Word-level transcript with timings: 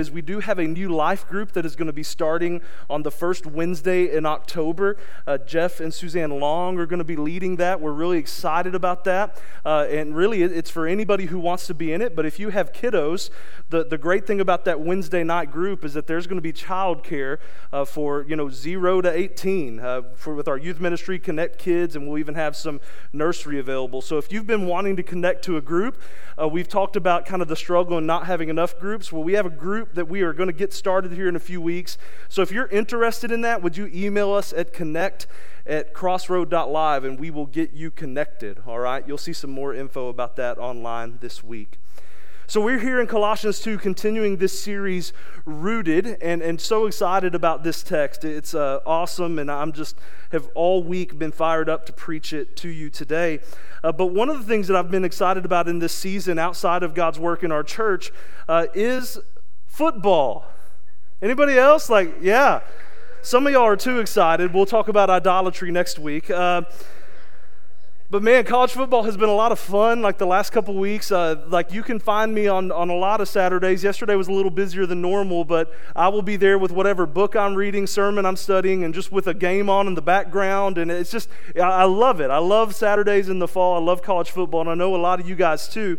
is 0.00 0.12
we 0.12 0.22
do 0.22 0.38
have 0.38 0.60
a 0.60 0.64
new 0.64 0.88
life 0.88 1.26
group 1.26 1.50
that 1.50 1.66
is 1.66 1.74
going 1.74 1.88
to 1.88 1.92
be 1.92 2.04
starting 2.04 2.60
on 2.88 3.02
the 3.02 3.10
first 3.10 3.44
Wednesday 3.44 4.16
in 4.16 4.24
October. 4.24 4.96
Uh, 5.26 5.38
Jeff 5.38 5.80
and 5.80 5.92
Suzanne 5.92 6.38
Long 6.38 6.78
are 6.78 6.86
going 6.86 7.00
to 7.00 7.04
be 7.04 7.16
leading 7.16 7.56
that. 7.56 7.80
We're 7.80 7.90
really 7.90 8.16
excited 8.16 8.76
about 8.76 9.02
that. 9.06 9.42
Uh, 9.66 9.88
and 9.90 10.14
really, 10.14 10.44
it's 10.44 10.70
for 10.70 10.86
anybody 10.86 11.26
who 11.26 11.40
wants 11.40 11.66
to 11.66 11.74
be 11.74 11.92
in 11.92 12.00
it. 12.00 12.14
But 12.14 12.26
if 12.26 12.38
you 12.38 12.50
have 12.50 12.72
kiddos, 12.72 13.30
the, 13.70 13.82
the 13.82 13.98
great 13.98 14.24
thing 14.24 14.40
about 14.40 14.64
that 14.66 14.78
Wednesday 14.78 15.24
night 15.24 15.50
group 15.50 15.84
is 15.84 15.94
that 15.94 16.06
there's 16.06 16.28
going 16.28 16.36
to 16.36 16.42
be 16.42 16.52
childcare 16.52 17.38
uh, 17.72 17.84
for, 17.84 18.24
you 18.28 18.36
know, 18.36 18.48
0 18.48 19.00
to 19.00 19.10
18 19.10 19.80
uh, 19.80 20.02
for, 20.14 20.32
with 20.32 20.46
our 20.46 20.58
youth 20.58 20.78
ministry, 20.78 21.18
Connect 21.18 21.58
Kids, 21.58 21.96
and 21.96 22.06
we'll 22.06 22.18
even 22.18 22.36
have 22.36 22.54
some 22.54 22.80
nursery 23.12 23.58
available. 23.58 24.00
So 24.00 24.16
if 24.16 24.30
you've 24.30 24.46
been 24.46 24.68
wanting 24.68 24.94
to 24.94 25.02
connect 25.02 25.42
to 25.46 25.56
a 25.56 25.60
group, 25.60 26.00
uh, 26.40 26.46
we've 26.46 26.68
talked 26.68 26.94
about 26.94 27.26
kind 27.26 27.42
of 27.42 27.48
the 27.48 27.56
struggle 27.56 27.98
and 27.98 28.06
not 28.06 28.26
having 28.26 28.48
enough 28.48 28.78
groups. 28.78 29.10
Well, 29.10 29.24
we 29.24 29.32
have 29.32 29.44
a 29.44 29.50
group 29.50 29.87
group 29.88 29.94
that 29.94 30.10
we 30.10 30.22
are 30.22 30.32
going 30.32 30.48
to 30.48 30.52
get 30.52 30.72
started 30.72 31.12
here 31.12 31.28
in 31.28 31.36
a 31.36 31.40
few 31.40 31.60
weeks. 31.60 31.96
So 32.28 32.42
if 32.42 32.52
you're 32.52 32.68
interested 32.68 33.30
in 33.30 33.40
that, 33.42 33.62
would 33.62 33.76
you 33.76 33.90
email 33.94 34.32
us 34.32 34.52
at 34.52 34.72
connect 34.72 35.26
at 35.66 35.94
crossroad.live 35.94 37.04
and 37.04 37.18
we 37.18 37.30
will 37.30 37.46
get 37.46 37.72
you 37.72 37.90
connected, 37.90 38.62
all 38.66 38.78
right? 38.78 39.06
You'll 39.06 39.18
see 39.18 39.32
some 39.32 39.50
more 39.50 39.74
info 39.74 40.08
about 40.08 40.36
that 40.36 40.58
online 40.58 41.18
this 41.20 41.42
week. 41.42 41.78
So 42.46 42.62
we're 42.62 42.78
here 42.78 42.98
in 42.98 43.06
Colossians 43.06 43.60
2, 43.60 43.76
continuing 43.76 44.38
this 44.38 44.58
series, 44.58 45.12
Rooted, 45.44 46.16
and, 46.22 46.40
and 46.40 46.58
so 46.58 46.86
excited 46.86 47.34
about 47.34 47.62
this 47.62 47.82
text. 47.82 48.24
It's 48.24 48.54
uh, 48.54 48.80
awesome, 48.86 49.38
and 49.38 49.50
I'm 49.50 49.70
just 49.72 49.98
have 50.32 50.48
all 50.54 50.82
week 50.82 51.18
been 51.18 51.30
fired 51.30 51.68
up 51.68 51.84
to 51.86 51.92
preach 51.92 52.32
it 52.32 52.56
to 52.56 52.70
you 52.70 52.88
today. 52.88 53.40
Uh, 53.84 53.92
but 53.92 54.06
one 54.06 54.30
of 54.30 54.38
the 54.38 54.44
things 54.44 54.66
that 54.68 54.78
I've 54.78 54.90
been 54.90 55.04
excited 55.04 55.44
about 55.44 55.68
in 55.68 55.78
this 55.78 55.92
season, 55.92 56.38
outside 56.38 56.82
of 56.82 56.94
God's 56.94 57.18
work 57.18 57.42
in 57.44 57.52
our 57.52 57.62
church, 57.62 58.10
uh, 58.48 58.64
is 58.72 59.18
football. 59.78 60.44
Anybody 61.22 61.56
else? 61.56 61.88
Like, 61.88 62.16
yeah. 62.20 62.62
Some 63.22 63.46
of 63.46 63.52
y'all 63.52 63.62
are 63.62 63.76
too 63.76 64.00
excited. 64.00 64.52
We'll 64.52 64.66
talk 64.66 64.88
about 64.88 65.08
idolatry 65.08 65.70
next 65.70 66.00
week. 66.00 66.28
Uh, 66.30 66.62
but 68.10 68.24
man, 68.24 68.44
college 68.44 68.72
football 68.72 69.04
has 69.04 69.16
been 69.16 69.28
a 69.28 69.34
lot 69.34 69.52
of 69.52 69.58
fun. 69.60 70.02
Like 70.02 70.18
the 70.18 70.26
last 70.26 70.50
couple 70.50 70.74
weeks, 70.74 71.12
uh, 71.12 71.44
like 71.46 71.72
you 71.72 71.84
can 71.84 72.00
find 72.00 72.34
me 72.34 72.48
on 72.48 72.72
on 72.72 72.90
a 72.90 72.94
lot 72.94 73.20
of 73.20 73.28
Saturdays. 73.28 73.84
Yesterday 73.84 74.16
was 74.16 74.26
a 74.26 74.32
little 74.32 74.50
busier 74.50 74.84
than 74.84 75.00
normal, 75.00 75.44
but 75.44 75.72
I 75.94 76.08
will 76.08 76.22
be 76.22 76.36
there 76.36 76.58
with 76.58 76.72
whatever 76.72 77.06
book 77.06 77.36
I'm 77.36 77.54
reading, 77.54 77.86
sermon 77.86 78.26
I'm 78.26 78.36
studying, 78.36 78.82
and 78.82 78.92
just 78.92 79.12
with 79.12 79.28
a 79.28 79.34
game 79.34 79.68
on 79.68 79.86
in 79.86 79.94
the 79.94 80.02
background. 80.02 80.78
And 80.78 80.90
it's 80.90 81.10
just, 81.10 81.28
I 81.60 81.84
love 81.84 82.20
it. 82.20 82.30
I 82.30 82.38
love 82.38 82.74
Saturdays 82.74 83.28
in 83.28 83.38
the 83.38 83.48
fall. 83.48 83.76
I 83.76 83.84
love 83.84 84.02
college 84.02 84.30
football, 84.30 84.62
and 84.62 84.70
I 84.70 84.74
know 84.74 84.96
a 84.96 84.96
lot 84.96 85.20
of 85.20 85.28
you 85.28 85.36
guys 85.36 85.68
too. 85.68 85.98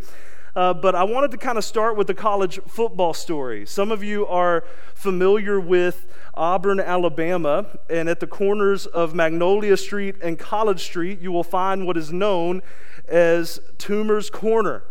Uh, 0.60 0.74
but 0.74 0.94
I 0.94 1.06
wanted 1.06 1.32
to 1.32 1.38
kind 1.38 1.58
of 1.58 1.64
start 1.64 1.96
with 1.96 2.08
the 2.08 2.14
college 2.14 2.60
football 2.68 3.14
story. 3.14 3.66
Some 3.66 3.94
of 3.94 4.04
you 4.04 4.28
are 4.28 4.66
familiar 4.94 5.58
with 5.58 6.06
Auburn, 6.34 6.82
Alabama, 6.82 7.66
and 7.90 8.10
at 8.10 8.20
the 8.20 8.28
corners 8.28 8.86
of 8.86 9.16
Magnolia 9.16 9.78
Street 9.78 10.16
and 10.22 10.38
College 10.38 10.84
Street, 10.84 11.22
you 11.22 11.32
will 11.32 11.46
find 11.46 11.88
what 11.88 11.96
is 11.96 12.12
known 12.12 12.62
as 13.08 13.62
Toomer's 13.78 14.30
Corner. 14.30 14.84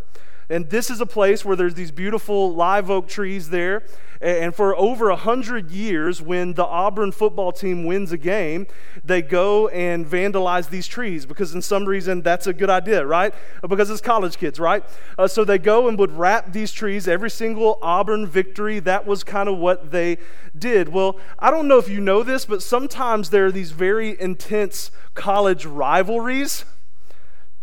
And 0.50 0.70
this 0.70 0.90
is 0.90 1.00
a 1.00 1.06
place 1.06 1.44
where 1.44 1.56
there's 1.56 1.74
these 1.74 1.90
beautiful 1.90 2.54
live 2.54 2.90
oak 2.90 3.06
trees 3.06 3.50
there. 3.50 3.82
And 4.20 4.52
for 4.52 4.74
over 4.76 5.10
a 5.10 5.16
hundred 5.16 5.70
years, 5.70 6.20
when 6.20 6.54
the 6.54 6.64
Auburn 6.64 7.12
football 7.12 7.52
team 7.52 7.84
wins 7.84 8.10
a 8.10 8.18
game, 8.18 8.66
they 9.04 9.22
go 9.22 9.68
and 9.68 10.04
vandalize 10.04 10.70
these 10.70 10.88
trees 10.88 11.24
because, 11.24 11.54
in 11.54 11.62
some 11.62 11.84
reason, 11.84 12.22
that's 12.22 12.48
a 12.48 12.52
good 12.52 12.70
idea, 12.70 13.06
right? 13.06 13.32
Because 13.68 13.90
it's 13.90 14.00
college 14.00 14.36
kids, 14.36 14.58
right? 14.58 14.82
Uh, 15.16 15.28
so 15.28 15.44
they 15.44 15.58
go 15.58 15.86
and 15.86 15.96
would 16.00 16.10
wrap 16.12 16.52
these 16.52 16.72
trees. 16.72 17.06
Every 17.06 17.30
single 17.30 17.78
Auburn 17.80 18.26
victory, 18.26 18.80
that 18.80 19.06
was 19.06 19.22
kind 19.22 19.48
of 19.48 19.58
what 19.58 19.92
they 19.92 20.18
did. 20.58 20.88
Well, 20.88 21.20
I 21.38 21.52
don't 21.52 21.68
know 21.68 21.78
if 21.78 21.88
you 21.88 22.00
know 22.00 22.24
this, 22.24 22.44
but 22.44 22.60
sometimes 22.60 23.30
there 23.30 23.46
are 23.46 23.52
these 23.52 23.70
very 23.70 24.20
intense 24.20 24.90
college 25.14 25.64
rivalries. 25.64 26.64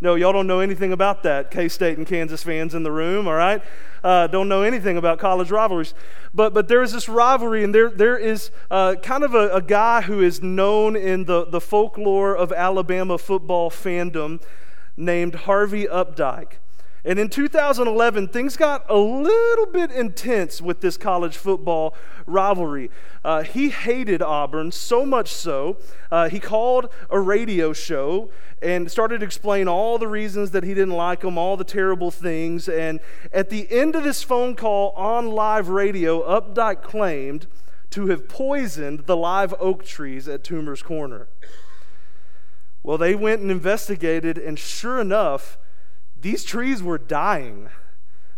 No, 0.02 0.16
y'all 0.16 0.34
don't 0.34 0.48
know 0.48 0.60
anything 0.60 0.92
about 0.92 1.24
that, 1.24 1.50
K 1.50 1.70
State 1.70 1.98
and 1.98 2.06
Kansas 2.06 2.44
fans 2.44 2.76
in 2.76 2.84
the 2.84 2.92
room, 2.92 3.28
all 3.28 3.34
right? 3.36 3.62
Uh, 4.04 4.28
don't 4.28 4.50
know 4.50 4.62
anything 4.62 4.98
about 4.98 5.20
college 5.20 5.50
rivalries. 5.50 5.94
But, 6.34 6.54
but 6.54 6.68
there 6.68 6.84
is 6.84 6.92
this 6.92 7.08
rivalry, 7.08 7.64
and 7.64 7.74
there, 7.74 7.90
there 7.90 8.18
is 8.18 8.52
uh, 8.70 8.96
kind 9.02 9.24
of 9.24 9.34
a, 9.34 9.50
a 9.50 9.62
guy 9.62 10.02
who 10.02 10.22
is 10.22 10.44
known 10.44 10.98
in 10.98 11.26
the, 11.26 11.46
the 11.46 11.62
folklore 11.62 12.36
of 12.36 12.52
Alabama 12.52 13.18
football 13.18 13.70
fandom 13.70 14.44
named 14.98 15.36
Harvey 15.36 15.86
Updike. 15.86 16.58
And 17.06 17.20
in 17.20 17.30
2011, 17.30 18.30
things 18.30 18.58
got 18.58 18.84
a 18.90 18.98
little 18.98 19.68
bit 19.68 19.92
intense 19.92 20.60
with 20.60 20.82
this 20.82 20.98
college 20.98 21.38
football 21.38 21.96
rivalry. 22.26 22.90
Uh, 23.24 23.44
he 23.44 23.70
hated 23.70 24.24
Auburn 24.24 24.72
so 24.72 25.06
much 25.06 25.32
so, 25.32 25.78
uh, 26.10 26.30
he 26.30 26.40
called 26.40 26.90
a 27.12 27.20
radio 27.20 27.74
show 27.74 28.32
and 28.60 28.90
started 28.90 29.20
to 29.20 29.26
explain 29.26 29.68
all 29.68 30.00
the 30.00 30.08
reasons 30.08 30.50
that 30.52 30.64
he 30.64 30.74
didn't 30.74 30.96
like 30.96 31.22
them, 31.22 31.38
all 31.38 31.56
the 31.56 31.64
terrible 31.64 32.10
things. 32.10 32.68
And 32.68 33.00
at 33.32 33.52
the 33.52 33.72
end 33.72 33.96
of 33.96 34.04
this 34.04 34.24
phone 34.24 34.56
call 34.56 34.90
on 34.94 35.30
live 35.30 35.70
radio, 35.70 36.24
Updike 36.24 36.82
claimed 36.82 37.46
to 37.92 38.08
have 38.08 38.28
poisoned 38.28 39.02
the 39.06 39.16
live 39.16 39.54
oak 39.60 39.86
trees 39.86 40.28
at 40.28 40.44
Toomer's 40.44 40.82
Corner. 40.82 41.28
Well, 42.82 42.98
they 42.98 43.14
went 43.14 43.42
and 43.42 43.52
investigated, 43.52 44.40
and 44.40 44.58
sure 44.58 45.00
enough, 45.00 45.60
these 46.26 46.44
trees 46.44 46.82
were 46.82 46.98
dying. 46.98 47.70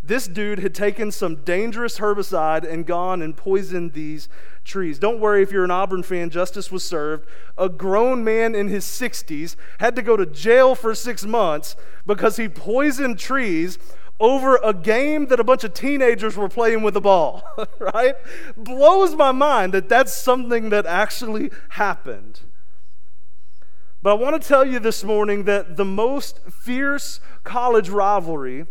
This 0.04 0.28
dude 0.28 0.60
had 0.60 0.76
taken 0.76 1.10
some 1.10 1.38
dangerous 1.38 2.00
herbicide 2.00 2.70
and 2.70 2.86
gone 2.86 3.22
and 3.22 3.38
poisoned 3.38 3.94
these 3.94 4.28
trees. 4.66 5.00
Don't 5.00 5.22
worry 5.22 5.42
if 5.42 5.54
you're 5.54 5.64
an 5.64 5.72
Auburn 5.72 6.04
fan, 6.04 6.30
justice 6.30 6.70
was 6.70 6.84
served. 6.84 7.26
A 7.58 7.70
grown 7.70 8.26
man 8.26 8.56
in 8.56 8.68
his 8.68 8.84
60s 8.84 9.56
had 9.80 9.96
to 9.96 10.02
go 10.02 10.18
to 10.18 10.26
jail 10.26 10.76
for 10.76 10.94
six 10.94 11.24
months 11.24 11.78
because 12.06 12.36
he 12.36 12.50
poisoned 12.50 13.20
trees 13.20 13.80
over 14.20 14.58
a 14.58 14.74
game 14.74 15.28
that 15.28 15.40
a 15.40 15.46
bunch 15.46 15.64
of 15.64 15.74
teenagers 15.74 16.36
were 16.36 16.50
playing 16.50 16.84
with 16.84 16.98
a 16.98 17.02
ball, 17.02 17.42
right? 17.80 18.16
Blows 18.58 19.16
my 19.16 19.32
mind 19.32 19.74
that 19.74 19.88
that's 19.88 20.12
something 20.12 20.72
that 20.72 20.86
actually 20.86 21.52
happened. 21.70 22.42
But 24.08 24.12
I 24.12 24.24
want 24.24 24.42
to 24.42 24.48
tell 24.48 24.66
you 24.66 24.80
this 24.80 25.04
morning 25.04 25.44
that 25.44 25.76
the 25.76 25.84
most 25.84 26.40
fierce 26.50 27.20
college 27.44 27.90
rivalry 27.90 28.66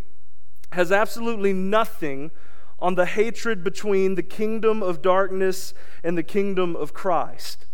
has 0.73 0.91
absolutely 0.91 1.53
nothing 1.53 2.31
on 2.79 2.95
the 2.95 3.05
hatred 3.05 3.63
between 3.63 4.15
the 4.15 4.23
kingdom 4.23 4.83
of 4.83 5.03
darkness 5.03 5.75
and 6.03 6.17
the 6.17 6.23
kingdom 6.23 6.75
of 6.75 6.95
Christ. 6.95 7.67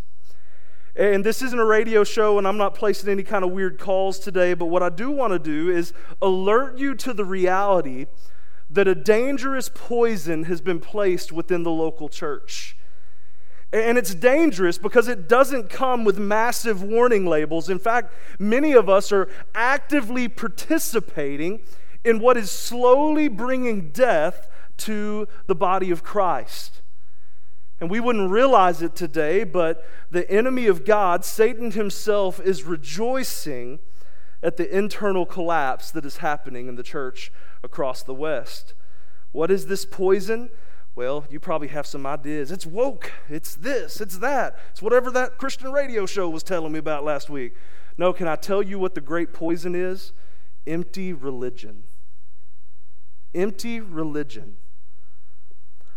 And 0.96 1.22
this 1.22 1.40
isn't 1.40 1.56
a 1.56 1.64
radio 1.64 2.02
show, 2.02 2.36
and 2.36 2.48
I'm 2.48 2.56
not 2.56 2.74
placing 2.74 3.08
any 3.08 3.22
kind 3.22 3.44
of 3.44 3.52
weird 3.52 3.78
calls 3.78 4.18
today, 4.18 4.54
but 4.54 4.66
what 4.66 4.82
I 4.82 4.88
do 4.88 5.12
want 5.12 5.32
to 5.32 5.38
do 5.38 5.70
is 5.70 5.92
alert 6.20 6.78
you 6.78 6.96
to 6.96 7.14
the 7.14 7.24
reality 7.24 8.06
that 8.70 8.88
a 8.88 8.96
dangerous 8.96 9.70
poison 9.72 10.46
has 10.46 10.60
been 10.60 10.80
placed 10.80 11.30
within 11.30 11.62
the 11.62 11.70
local 11.70 12.08
church. 12.08 12.76
And 13.72 13.96
it's 13.96 14.14
dangerous 14.14 14.76
because 14.76 15.08
it 15.08 15.28
doesn't 15.28 15.70
come 15.70 16.04
with 16.04 16.18
massive 16.18 16.82
warning 16.82 17.26
labels. 17.26 17.70
In 17.70 17.78
fact, 17.78 18.12
many 18.38 18.72
of 18.72 18.90
us 18.90 19.10
are 19.12 19.30
actively 19.54 20.28
participating 20.28 21.60
in 22.04 22.20
what 22.20 22.36
is 22.36 22.50
slowly 22.50 23.28
bringing 23.28 23.90
death 23.90 24.48
to 24.78 25.26
the 25.46 25.54
body 25.54 25.90
of 25.90 26.02
Christ. 26.02 26.82
And 27.80 27.90
we 27.90 27.98
wouldn't 27.98 28.30
realize 28.30 28.82
it 28.82 28.94
today, 28.94 29.42
but 29.42 29.84
the 30.10 30.30
enemy 30.30 30.66
of 30.66 30.84
God, 30.84 31.24
Satan 31.24 31.72
himself, 31.72 32.40
is 32.40 32.64
rejoicing 32.64 33.78
at 34.42 34.56
the 34.56 34.76
internal 34.76 35.24
collapse 35.24 35.90
that 35.92 36.04
is 36.04 36.18
happening 36.18 36.68
in 36.68 36.76
the 36.76 36.82
church 36.82 37.32
across 37.62 38.02
the 38.02 38.14
West. 38.14 38.74
What 39.32 39.50
is 39.50 39.66
this 39.66 39.84
poison? 39.84 40.50
Well, 40.94 41.24
you 41.30 41.40
probably 41.40 41.68
have 41.68 41.86
some 41.86 42.06
ideas. 42.06 42.50
It's 42.50 42.66
woke. 42.66 43.12
It's 43.28 43.54
this. 43.54 44.00
It's 44.00 44.18
that. 44.18 44.58
It's 44.70 44.82
whatever 44.82 45.10
that 45.12 45.38
Christian 45.38 45.72
radio 45.72 46.04
show 46.04 46.28
was 46.28 46.42
telling 46.42 46.72
me 46.72 46.78
about 46.78 47.04
last 47.04 47.30
week. 47.30 47.54
No, 47.96 48.12
can 48.12 48.28
I 48.28 48.36
tell 48.36 48.62
you 48.62 48.78
what 48.78 48.94
the 48.94 49.00
great 49.00 49.32
poison 49.32 49.74
is? 49.74 50.12
Empty 50.66 51.12
religion. 51.12 51.84
Empty 53.34 53.80
religion. 53.80 54.56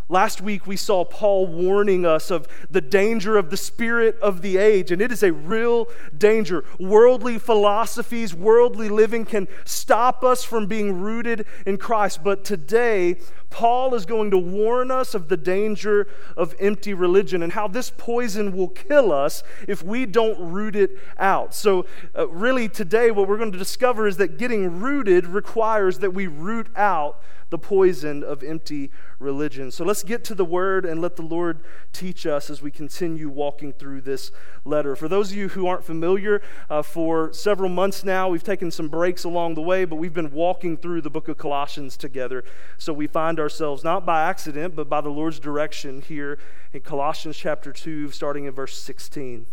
Last 0.07 0.39
week, 0.39 0.67
we 0.67 0.77
saw 0.77 1.03
Paul 1.03 1.47
warning 1.47 2.05
us 2.05 2.29
of 2.29 2.47
the 2.69 2.81
danger 2.81 3.37
of 3.37 3.49
the 3.49 3.57
spirit 3.57 4.19
of 4.21 4.43
the 4.43 4.57
age, 4.57 4.91
and 4.91 5.01
it 5.01 5.11
is 5.11 5.23
a 5.23 5.33
real 5.33 5.87
danger. 6.15 6.63
Worldly 6.79 7.39
philosophies, 7.39 8.31
worldly 8.35 8.87
living 8.87 9.25
can 9.25 9.47
stop 9.65 10.23
us 10.23 10.43
from 10.43 10.67
being 10.67 11.01
rooted 11.01 11.47
in 11.65 11.77
Christ. 11.77 12.23
But 12.23 12.43
today, 12.43 13.17
Paul 13.55 13.95
is 13.95 14.05
going 14.05 14.31
to 14.31 14.37
warn 14.37 14.91
us 14.91 15.15
of 15.15 15.29
the 15.29 15.37
danger 15.37 16.09
of 16.35 16.53
empty 16.59 16.93
religion 16.93 17.41
and 17.41 17.53
how 17.53 17.69
this 17.69 17.89
poison 17.89 18.55
will 18.55 18.67
kill 18.67 19.13
us 19.13 19.43
if 19.65 19.81
we 19.81 20.05
don't 20.05 20.51
root 20.51 20.75
it 20.75 20.99
out. 21.17 21.55
So, 21.55 21.85
uh, 22.17 22.27
really, 22.27 22.67
today, 22.67 23.11
what 23.11 23.29
we're 23.29 23.37
going 23.37 23.53
to 23.53 23.57
discover 23.57 24.07
is 24.07 24.17
that 24.17 24.37
getting 24.37 24.81
rooted 24.81 25.25
requires 25.25 25.99
that 25.99 26.13
we 26.13 26.27
root 26.27 26.67
out 26.75 27.21
the 27.49 27.57
poison 27.57 28.23
of 28.25 28.43
empty 28.43 28.91
religion. 29.19 29.71
So, 29.71 29.85
let's 29.85 29.94
let's 29.95 30.03
get 30.03 30.25
to 30.25 30.35
the 30.35 30.43
word 30.43 30.85
and 30.85 31.01
let 31.01 31.15
the 31.15 31.21
Lord 31.21 31.61
teach 31.93 32.25
us 32.25 32.49
as 32.49 32.61
we 32.61 32.69
continue 32.69 33.29
walking 33.29 33.71
through 33.71 34.01
this 34.01 34.29
letter. 34.65 34.93
For 34.93 35.07
those 35.07 35.31
of 35.31 35.37
you 35.37 35.47
who 35.47 35.67
aren't 35.67 35.85
familiar, 35.85 36.41
uh, 36.69 36.81
for 36.81 37.31
several 37.31 37.69
months 37.69 38.03
now, 38.03 38.27
we've 38.27 38.43
taken 38.43 38.71
some 38.71 38.89
breaks 38.89 39.23
along 39.23 39.55
the 39.55 39.61
way, 39.61 39.85
but 39.85 39.95
we've 39.95 40.13
been 40.13 40.33
walking 40.33 40.75
through 40.75 40.99
the 40.99 41.09
book 41.09 41.29
of 41.29 41.37
Colossians 41.37 41.95
together. 41.95 42.43
So 42.77 42.91
we 42.91 43.07
find 43.07 43.39
ourselves 43.39 43.85
not 43.85 44.05
by 44.05 44.23
accident, 44.23 44.75
but 44.75 44.89
by 44.89 44.99
the 44.99 45.07
Lord's 45.07 45.39
direction 45.39 46.01
here 46.01 46.39
in 46.73 46.81
Colossians 46.81 47.37
chapter 47.37 47.71
2, 47.71 48.11
starting 48.11 48.43
in 48.43 48.51
verse 48.51 48.77
16. 48.77 49.45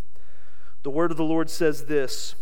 The 0.82 0.90
word 0.90 1.12
of 1.12 1.18
the 1.18 1.22
Lord 1.22 1.50
says 1.50 1.84
this. 1.84 2.34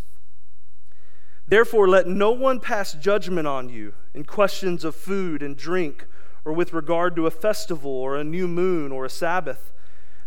Therefore, 1.47 1.87
let 1.87 2.07
no 2.07 2.31
one 2.31 2.61
pass 2.61 2.95
judgment 2.95 3.47
on 3.47 3.69
you 3.69 3.93
in 4.15 4.25
questions 4.25 4.85
of 4.85 4.95
food 4.95 5.43
and 5.43 5.55
drink, 5.55 6.07
or 6.45 6.53
with 6.53 6.73
regard 6.73 7.15
to 7.17 7.27
a 7.27 7.31
festival, 7.31 7.91
or 7.91 8.17
a 8.17 8.25
new 8.25 8.49
moon, 8.49 8.93
or 8.93 9.05
a 9.05 9.11
Sabbath. 9.11 9.73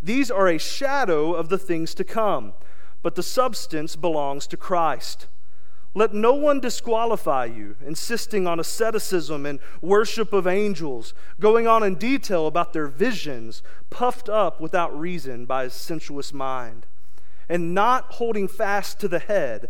These 0.02 0.30
are 0.30 0.48
a 0.48 0.58
shadow 0.58 1.34
of 1.34 1.50
the 1.50 1.58
things 1.58 1.94
to 1.96 2.04
come, 2.04 2.54
but 3.02 3.16
the 3.16 3.24
substance 3.24 3.96
belongs 3.96 4.48
to 4.48 4.58
Christ. 4.58 5.28
Let 5.96 6.14
no 6.14 6.34
one 6.34 6.60
disqualify 6.60 7.46
you, 7.46 7.76
insisting 7.86 8.48
on 8.48 8.60
asceticism 8.60 9.46
and 9.46 9.60
worship 9.82 10.34
of 10.34 10.48
angels, 10.48 11.14
going 11.40 11.68
on 11.68 11.84
in 11.84 11.96
detail 11.96 12.48
about 12.48 12.74
their 12.74 12.88
visions, 12.88 13.62
puffed 13.92 14.28
up 14.28 14.60
without 14.60 14.98
reason 15.00 15.46
by 15.46 15.66
a 15.66 15.70
sensuous 15.70 16.34
mind, 16.34 16.88
and 17.48 17.76
not 17.76 18.06
holding 18.14 18.48
fast 18.48 19.00
to 19.00 19.08
the 19.08 19.20
head 19.20 19.70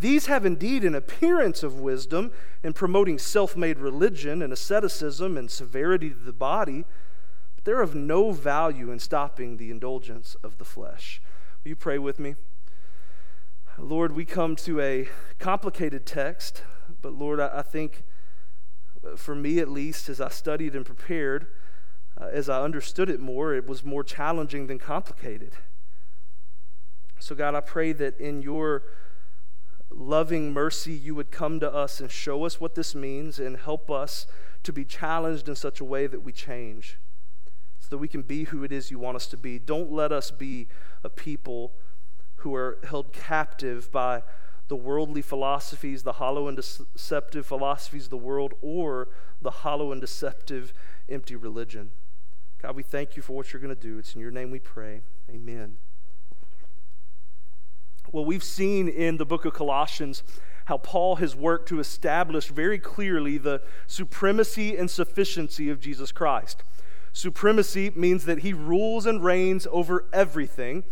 These 0.00 0.26
have 0.26 0.46
indeed 0.46 0.82
an 0.82 0.94
appearance 0.94 1.62
of 1.62 1.78
wisdom 1.78 2.32
in 2.62 2.72
promoting 2.72 3.18
self 3.18 3.54
made 3.54 3.78
religion 3.78 4.40
and 4.40 4.50
asceticism 4.50 5.36
and 5.36 5.50
severity 5.50 6.08
to 6.08 6.16
the 6.16 6.32
body, 6.32 6.86
but 7.54 7.66
they're 7.66 7.82
of 7.82 7.94
no 7.94 8.32
value 8.32 8.90
in 8.90 8.98
stopping 8.98 9.58
the 9.58 9.70
indulgence 9.70 10.36
of 10.42 10.56
the 10.56 10.64
flesh. 10.64 11.20
Will 11.62 11.68
you 11.68 11.76
pray 11.76 11.98
with 11.98 12.18
me? 12.18 12.36
Lord, 13.78 14.16
we 14.16 14.24
come 14.24 14.56
to 14.56 14.80
a 14.80 15.06
complicated 15.38 16.06
text, 16.06 16.64
but 17.02 17.12
Lord, 17.12 17.38
I, 17.38 17.60
think 17.60 18.02
for 19.16 19.34
me 19.34 19.58
at 19.58 19.68
least, 19.68 20.08
as 20.08 20.18
I 20.18 20.30
studied 20.30 20.74
and 20.74 20.86
prepared, 20.86 21.48
uh, 22.18 22.24
as 22.24 22.48
I 22.48 22.62
understood 22.62 23.10
it 23.10 23.20
more, 23.20 23.54
it 23.54 23.66
was 23.66 23.84
more 23.84 24.02
challenging 24.02 24.66
than 24.66 24.78
complicated. 24.78 25.52
So, 27.18 27.34
God, 27.34 27.54
I 27.54 27.60
pray 27.60 27.92
that 27.92 28.18
in 28.18 28.40
your 28.40 28.82
loving 29.90 30.52
mercy, 30.52 30.92
you 30.92 31.14
would 31.14 31.30
come 31.30 31.60
to 31.60 31.72
us 31.72 32.00
and 32.00 32.10
show 32.10 32.44
us 32.44 32.60
what 32.60 32.74
this 32.74 32.94
means 32.94 33.38
and 33.38 33.56
help 33.56 33.90
us 33.90 34.26
to 34.62 34.72
be 34.72 34.84
challenged 34.84 35.48
in 35.48 35.54
such 35.54 35.80
a 35.80 35.84
way 35.84 36.06
that 36.06 36.20
we 36.20 36.32
change 36.32 36.98
so 37.78 37.88
that 37.90 37.98
we 37.98 38.08
can 38.08 38.22
be 38.22 38.44
who 38.44 38.62
it 38.62 38.72
is 38.72 38.90
you 38.90 38.98
want 38.98 39.16
us 39.16 39.26
to 39.26 39.36
be. 39.36 39.58
Don't 39.58 39.90
let 39.90 40.12
us 40.12 40.30
be 40.30 40.68
a 41.02 41.08
people 41.08 41.72
who 42.36 42.54
are 42.54 42.78
held 42.84 43.12
captive 43.12 43.90
by 43.90 44.22
the 44.68 44.76
worldly 44.76 45.22
philosophies, 45.22 46.04
the 46.04 46.12
hollow 46.12 46.46
and 46.46 46.56
deceptive 46.56 47.44
philosophies 47.44 48.04
of 48.04 48.10
the 48.10 48.16
world, 48.16 48.54
or 48.62 49.08
the 49.42 49.50
hollow 49.50 49.90
and 49.90 50.00
deceptive 50.00 50.72
empty 51.08 51.34
religion. 51.34 51.90
God, 52.62 52.76
we 52.76 52.82
thank 52.82 53.16
you 53.16 53.22
for 53.22 53.32
what 53.32 53.52
you're 53.52 53.60
going 53.60 53.74
to 53.74 53.80
do. 53.80 53.98
It's 53.98 54.14
in 54.14 54.20
your 54.20 54.30
name 54.30 54.50
we 54.50 54.60
pray. 54.60 55.00
Amen. 55.28 55.78
Well, 58.12 58.24
we've 58.24 58.44
seen 58.44 58.88
in 58.88 59.18
the 59.18 59.24
book 59.24 59.44
of 59.44 59.54
Colossians 59.54 60.24
how 60.64 60.78
Paul 60.78 61.16
has 61.16 61.36
worked 61.36 61.68
to 61.68 61.78
establish 61.78 62.48
very 62.48 62.78
clearly 62.78 63.38
the 63.38 63.62
supremacy 63.86 64.76
and 64.76 64.90
sufficiency 64.90 65.70
of 65.70 65.80
Jesus 65.80 66.10
Christ. 66.10 66.64
Supremacy 67.12 67.90
means 67.94 68.24
that 68.24 68.40
he 68.40 68.52
rules 68.52 69.06
and 69.06 69.22
reigns 69.22 69.66
over 69.70 70.06
everything. 70.12 70.84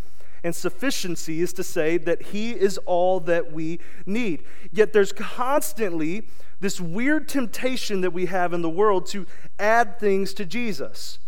And 0.44 0.55
sufficiency 0.55 1.41
is 1.41 1.53
to 1.55 1.65
say 1.65 1.99
that 1.99 2.23
he 2.23 2.53
is 2.53 2.79
all 2.87 3.19
that 3.21 3.53
we 3.53 3.81
need. 4.06 4.44
Yet 4.71 4.93
there's 4.93 5.12
constantly 5.12 6.29
this 6.61 6.81
weird 6.81 7.29
temptation 7.29 8.00
that 8.03 8.12
we 8.12 8.26
have 8.26 8.53
in 8.53 8.62
the 8.62 8.71
world 8.71 9.06
to 9.06 9.26
add 9.59 9.99
things 9.99 10.32
to 10.35 10.44
Jesus. 10.44 11.19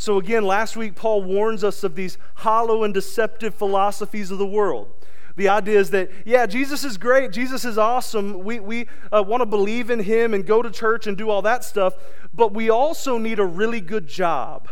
So, 0.00 0.16
again, 0.16 0.44
last 0.44 0.76
week, 0.76 0.94
Paul 0.94 1.24
warns 1.24 1.64
us 1.64 1.82
of 1.82 1.96
these 1.96 2.18
hollow 2.36 2.84
and 2.84 2.94
deceptive 2.94 3.52
philosophies 3.52 4.30
of 4.30 4.38
the 4.38 4.46
world. 4.46 4.92
The 5.34 5.48
idea 5.48 5.80
is 5.80 5.90
that, 5.90 6.12
yeah, 6.24 6.46
Jesus 6.46 6.84
is 6.84 6.96
great, 6.96 7.32
Jesus 7.32 7.64
is 7.64 7.76
awesome. 7.76 8.44
We, 8.44 8.60
we 8.60 8.86
uh, 9.10 9.24
want 9.26 9.40
to 9.40 9.46
believe 9.46 9.90
in 9.90 9.98
him 9.98 10.34
and 10.34 10.46
go 10.46 10.62
to 10.62 10.70
church 10.70 11.08
and 11.08 11.18
do 11.18 11.30
all 11.30 11.42
that 11.42 11.64
stuff, 11.64 11.94
but 12.32 12.54
we 12.54 12.70
also 12.70 13.18
need 13.18 13.40
a 13.40 13.44
really 13.44 13.80
good 13.80 14.06
job. 14.06 14.68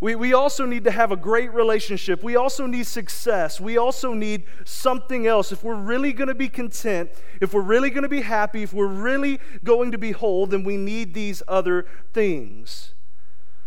We, 0.00 0.16
we 0.16 0.34
also 0.34 0.66
need 0.66 0.82
to 0.84 0.90
have 0.90 1.12
a 1.12 1.16
great 1.16 1.54
relationship. 1.54 2.24
We 2.24 2.34
also 2.34 2.66
need 2.66 2.88
success. 2.88 3.60
We 3.60 3.78
also 3.78 4.12
need 4.12 4.46
something 4.64 5.28
else. 5.28 5.52
If 5.52 5.62
we're 5.62 5.76
really 5.76 6.12
going 6.12 6.28
to 6.28 6.34
be 6.34 6.48
content, 6.48 7.10
if 7.40 7.54
we're 7.54 7.62
really 7.62 7.90
going 7.90 8.02
to 8.02 8.08
be 8.08 8.22
happy, 8.22 8.64
if 8.64 8.72
we're 8.72 8.88
really 8.88 9.38
going 9.62 9.92
to 9.92 9.98
be 9.98 10.10
whole, 10.10 10.48
then 10.48 10.64
we 10.64 10.76
need 10.76 11.14
these 11.14 11.44
other 11.46 11.86
things. 12.12 12.95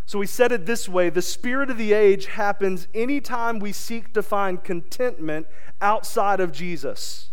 So 0.09 0.17
we 0.17 0.25
said 0.25 0.51
it 0.51 0.65
this 0.65 0.89
way 0.89 1.11
the 1.11 1.21
spirit 1.21 1.69
of 1.69 1.77
the 1.77 1.93
age 1.93 2.25
happens 2.25 2.87
anytime 2.95 3.59
we 3.59 3.71
seek 3.71 4.11
to 4.13 4.23
find 4.23 4.63
contentment 4.63 5.45
outside 5.81 6.39
of 6.39 6.51
Jesus. 6.51 7.29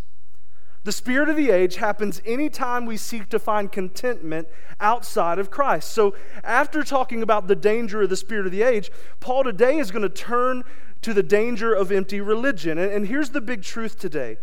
The 0.84 0.92
spirit 0.92 1.30
of 1.30 1.36
the 1.36 1.50
age 1.50 1.76
happens 1.76 2.20
anytime 2.26 2.84
we 2.84 2.98
seek 2.98 3.30
to 3.30 3.38
find 3.38 3.72
contentment 3.72 4.48
outside 4.78 5.38
of 5.38 5.50
Christ. 5.50 5.90
So, 5.90 6.14
after 6.44 6.82
talking 6.82 7.22
about 7.22 7.48
the 7.48 7.56
danger 7.56 8.02
of 8.02 8.10
the 8.10 8.14
spirit 8.16 8.44
of 8.44 8.52
the 8.52 8.60
age, 8.60 8.90
Paul 9.20 9.44
today 9.44 9.78
is 9.78 9.90
going 9.90 10.02
to 10.02 10.10
turn 10.10 10.62
to 11.00 11.14
the 11.14 11.22
danger 11.22 11.72
of 11.72 11.90
empty 11.90 12.20
religion. 12.20 12.76
And, 12.76 12.92
and 12.92 13.06
here's 13.08 13.30
the 13.30 13.40
big 13.40 13.62
truth 13.62 13.98
today 13.98 14.36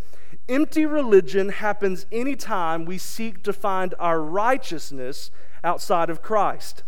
empty 0.50 0.88
religion 0.88 1.50
happens 1.50 2.08
anytime 2.12 2.86
we 2.86 2.98
seek 2.98 3.44
to 3.44 3.54
find 3.54 3.94
our 4.00 4.20
righteousness 4.20 5.30
outside 5.64 6.10
of 6.10 6.24
Christ. 6.24 6.82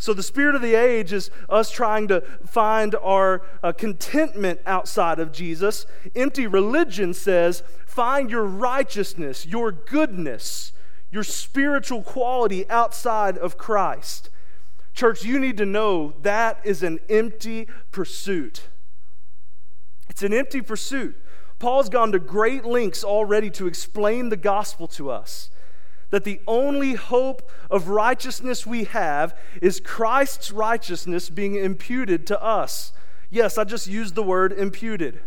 So, 0.00 0.12
the 0.14 0.22
spirit 0.22 0.54
of 0.54 0.62
the 0.62 0.76
age 0.76 1.12
is 1.12 1.28
us 1.48 1.72
trying 1.72 2.06
to 2.08 2.20
find 2.46 2.94
our 3.02 3.42
uh, 3.64 3.72
contentment 3.72 4.60
outside 4.64 5.18
of 5.18 5.32
Jesus. 5.32 5.86
Empty 6.14 6.46
religion 6.46 7.12
says, 7.12 7.64
find 7.84 8.30
your 8.30 8.44
righteousness, 8.44 9.44
your 9.44 9.72
goodness, 9.72 10.72
your 11.10 11.24
spiritual 11.24 12.02
quality 12.02 12.68
outside 12.70 13.36
of 13.36 13.58
Christ. 13.58 14.30
Church, 14.94 15.24
you 15.24 15.40
need 15.40 15.56
to 15.56 15.66
know 15.66 16.14
that 16.22 16.60
is 16.62 16.84
an 16.84 17.00
empty 17.08 17.66
pursuit. 17.90 18.68
It's 20.08 20.22
an 20.22 20.32
empty 20.32 20.60
pursuit. 20.60 21.16
Paul's 21.58 21.88
gone 21.88 22.12
to 22.12 22.20
great 22.20 22.64
lengths 22.64 23.02
already 23.02 23.50
to 23.50 23.66
explain 23.66 24.28
the 24.28 24.36
gospel 24.36 24.86
to 24.88 25.10
us 25.10 25.50
that 26.10 26.24
the 26.24 26.40
only 26.46 26.94
hope 26.94 27.50
of 27.70 27.88
righteousness 27.88 28.66
we 28.66 28.84
have 28.84 29.36
is 29.60 29.80
Christ's 29.80 30.50
righteousness 30.50 31.28
being 31.30 31.54
imputed 31.54 32.26
to 32.28 32.42
us. 32.42 32.92
Yes, 33.30 33.58
I 33.58 33.64
just 33.64 33.86
used 33.86 34.14
the 34.14 34.22
word 34.22 34.52
imputed. 34.52 35.20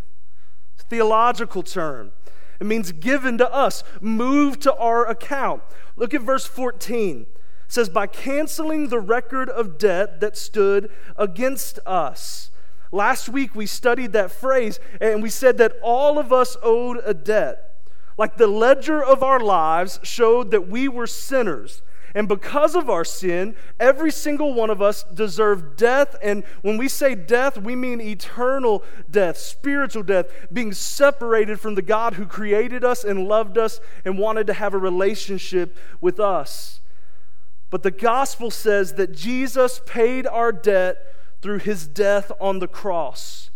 It's 0.76 0.84
a 0.84 0.88
theological 0.88 1.64
term. 1.64 2.12
It 2.60 2.66
means 2.66 2.92
given 2.92 3.38
to 3.40 3.52
us, 3.52 3.84
moved 4.02 4.62
to 4.64 4.76
our 4.76 5.08
account. 5.08 5.64
Look 5.96 6.14
at 6.14 6.22
verse 6.22 6.46
14. 6.46 7.22
It 7.22 7.28
says, 7.68 7.90
by 7.90 8.08
canceling 8.08 8.90
the 8.90 9.00
record 9.00 9.50
of 9.50 9.78
debt 9.78 10.20
that 10.20 10.38
stood 10.38 10.92
against 11.16 11.80
us. 11.86 12.52
Last 12.92 13.30
week 13.30 13.56
we 13.56 13.66
studied 13.66 14.14
that 14.14 14.32
phrase 14.32 14.80
and 15.00 15.24
we 15.24 15.30
said 15.30 15.58
that 15.60 15.74
all 15.82 16.20
of 16.20 16.34
us 16.34 16.58
owed 16.62 17.00
a 17.06 17.14
debt. 17.14 17.71
Like 18.18 18.38
the 18.38 18.48
ledger 18.48 19.04
of 19.04 19.24
our 19.24 19.40
lives 19.40 20.00
showed 20.04 20.52
that 20.52 20.68
we 20.68 20.88
were 20.88 21.08
sinners. 21.08 21.82
And 22.14 22.28
because 22.28 22.76
of 22.76 22.90
our 22.90 23.06
sin, 23.06 23.56
every 23.80 24.12
single 24.12 24.54
one 24.54 24.70
of 24.70 24.82
us 24.82 25.04
deserved 25.04 25.78
death. 25.78 26.16
And 26.22 26.44
when 26.62 26.78
we 26.78 26.90
say 26.90 27.16
death, 27.16 27.58
we 27.58 27.76
mean 27.76 28.02
eternal 28.02 28.84
death, 29.10 29.38
spiritual 29.38 30.04
death, 30.04 30.26
being 30.52 30.74
separated 30.74 31.60
from 31.60 31.76
the 31.76 31.82
God 31.82 32.16
who 32.16 32.26
created 32.26 32.84
us 32.84 33.04
and 33.04 33.28
loved 33.28 33.58
us 33.58 33.80
and 34.04 34.18
wanted 34.18 34.48
to 34.48 34.54
have 34.54 34.74
a 34.74 34.78
relationship 34.78 35.78
with 36.02 36.20
us. 36.20 36.82
But 37.70 37.84
the 37.84 37.92
gospel 37.92 38.52
says 38.52 38.96
that 38.96 39.14
Jesus 39.14 39.80
paid 39.86 40.28
our 40.28 40.52
debt 40.52 40.98
through 41.42 41.60
his 41.60 41.88
death 41.88 42.30
on 42.42 42.60
the 42.60 42.68
cross. 42.68 43.51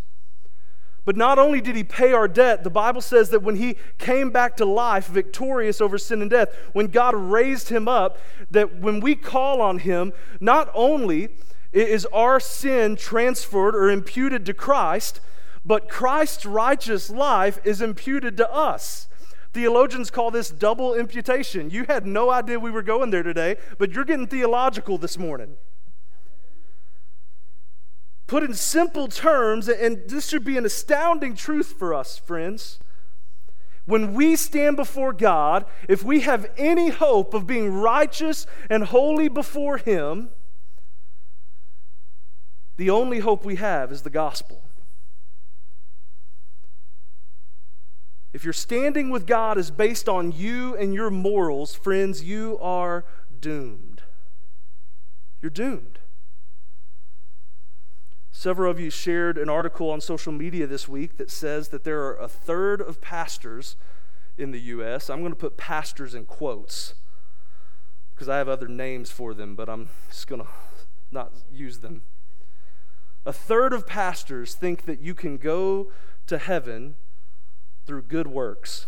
But 1.06 1.16
not 1.16 1.38
only 1.38 1.62
did 1.62 1.76
he 1.76 1.84
pay 1.84 2.12
our 2.14 2.28
debt, 2.28 2.64
the 2.64 2.70
Bible 2.72 3.02
says 3.02 3.30
that 3.30 3.44
when 3.44 3.58
he 3.58 3.78
came 4.00 4.32
back 4.32 4.58
to 4.58 4.66
life, 4.66 5.08
victorious 5.08 5.80
over 5.80 6.00
sin 6.00 6.22
and 6.22 6.32
death, 6.32 6.50
when 6.74 6.88
God 6.88 7.16
raised 7.16 7.70
him 7.70 7.88
up, 7.88 8.18
that 8.50 8.80
when 8.80 9.00
we 9.00 9.16
call 9.16 9.62
on 9.62 9.80
him, 9.80 10.14
not 10.40 10.70
only 10.74 11.30
is 11.72 12.06
our 12.08 12.40
sin 12.40 12.96
transferred 12.96 13.76
or 13.76 13.90
imputed 13.90 14.46
to 14.48 14.54
Christ, 14.54 15.20
but 15.64 15.90
Christ's 15.90 16.46
righteous 16.46 17.10
life 17.10 17.60
is 17.64 17.82
imputed 17.82 18.36
to 18.38 18.52
us. 18.52 19.08
Theologians 19.54 20.10
call 20.10 20.32
this 20.32 20.50
double 20.50 20.94
imputation. 20.94 21.70
You 21.70 21.86
had 21.86 22.06
no 22.06 22.30
idea 22.30 22.60
we 22.60 22.72
were 22.72 22.82
going 22.82 23.12
there 23.12 23.24
today, 23.24 23.58
but 23.78 23.92
you're 23.92 24.06
getting 24.06 24.28
theological 24.28 24.98
this 24.98 25.18
morning. 25.18 25.56
Put 28.28 28.44
in 28.44 28.54
simple 28.54 29.08
terms, 29.08 29.70
and 29.70 30.10
this 30.10 30.28
should 30.28 30.44
be 30.44 30.58
an 30.58 30.66
astounding 30.66 31.36
truth 31.36 31.76
for 31.78 31.94
us, 31.94 32.18
friends. 32.18 32.80
When 33.86 34.16
we 34.16 34.36
stand 34.36 34.78
before 34.78 35.14
God, 35.14 35.66
if 35.88 36.04
we 36.04 36.22
have 36.22 36.50
any 36.58 36.90
hope 36.90 37.36
of 37.36 37.46
being 37.46 37.72
righteous 37.72 38.48
and 38.68 38.86
holy 38.86 39.28
before 39.28 39.78
Him, 39.78 40.30
the 42.78 42.90
only 42.90 43.20
hope 43.20 43.46
we 43.46 43.58
have 43.58 43.92
is 43.92 44.02
the 44.02 44.10
gospel. 44.10 44.64
If 48.34 48.44
your 48.44 48.54
standing 48.54 49.12
with 49.12 49.28
God 49.28 49.58
is 49.58 49.72
based 49.72 50.10
on 50.10 50.32
you 50.32 50.76
and 50.76 50.94
your 50.94 51.10
morals, 51.10 51.74
friends, 51.74 52.24
you 52.24 52.58
are 52.60 53.06
doomed. 53.40 54.02
You're 55.42 55.52
doomed. 55.52 55.95
Several 58.38 58.70
of 58.70 58.82
you 58.82 58.90
shared 58.90 59.38
an 59.38 59.48
article 59.48 59.90
on 59.90 60.02
social 60.02 60.34
media 60.34 60.68
this 60.68 60.90
week 60.90 61.16
that 61.18 61.32
says 61.32 61.70
that 61.70 61.86
there 61.86 62.04
are 62.04 62.18
a 62.18 62.28
third 62.28 62.82
of 62.82 63.00
pastors 63.00 63.78
in 64.38 64.52
the 64.52 64.60
U.S. 64.60 65.10
I'm 65.10 65.22
going 65.22 65.32
to 65.32 65.38
put 65.38 65.56
pastors 65.56 66.14
in 66.14 66.26
quotes 66.26 66.96
because 68.14 68.28
I 68.28 68.38
have 68.38 68.50
other 68.50 68.68
names 68.68 69.10
for 69.10 69.34
them, 69.34 69.56
but 69.56 69.70
I'm 69.70 69.88
just 70.10 70.28
going 70.28 70.42
to 70.42 70.48
not 71.12 71.32
use 71.50 71.80
them. 71.80 72.02
A 73.26 73.32
third 73.32 73.72
of 73.72 73.88
pastors 73.88 74.54
think 74.54 74.84
that 74.84 75.00
you 75.00 75.16
can 75.16 75.38
go 75.38 75.94
to 76.28 76.38
heaven 76.38 76.96
through 77.88 78.02
good 78.02 78.28
works. 78.28 78.88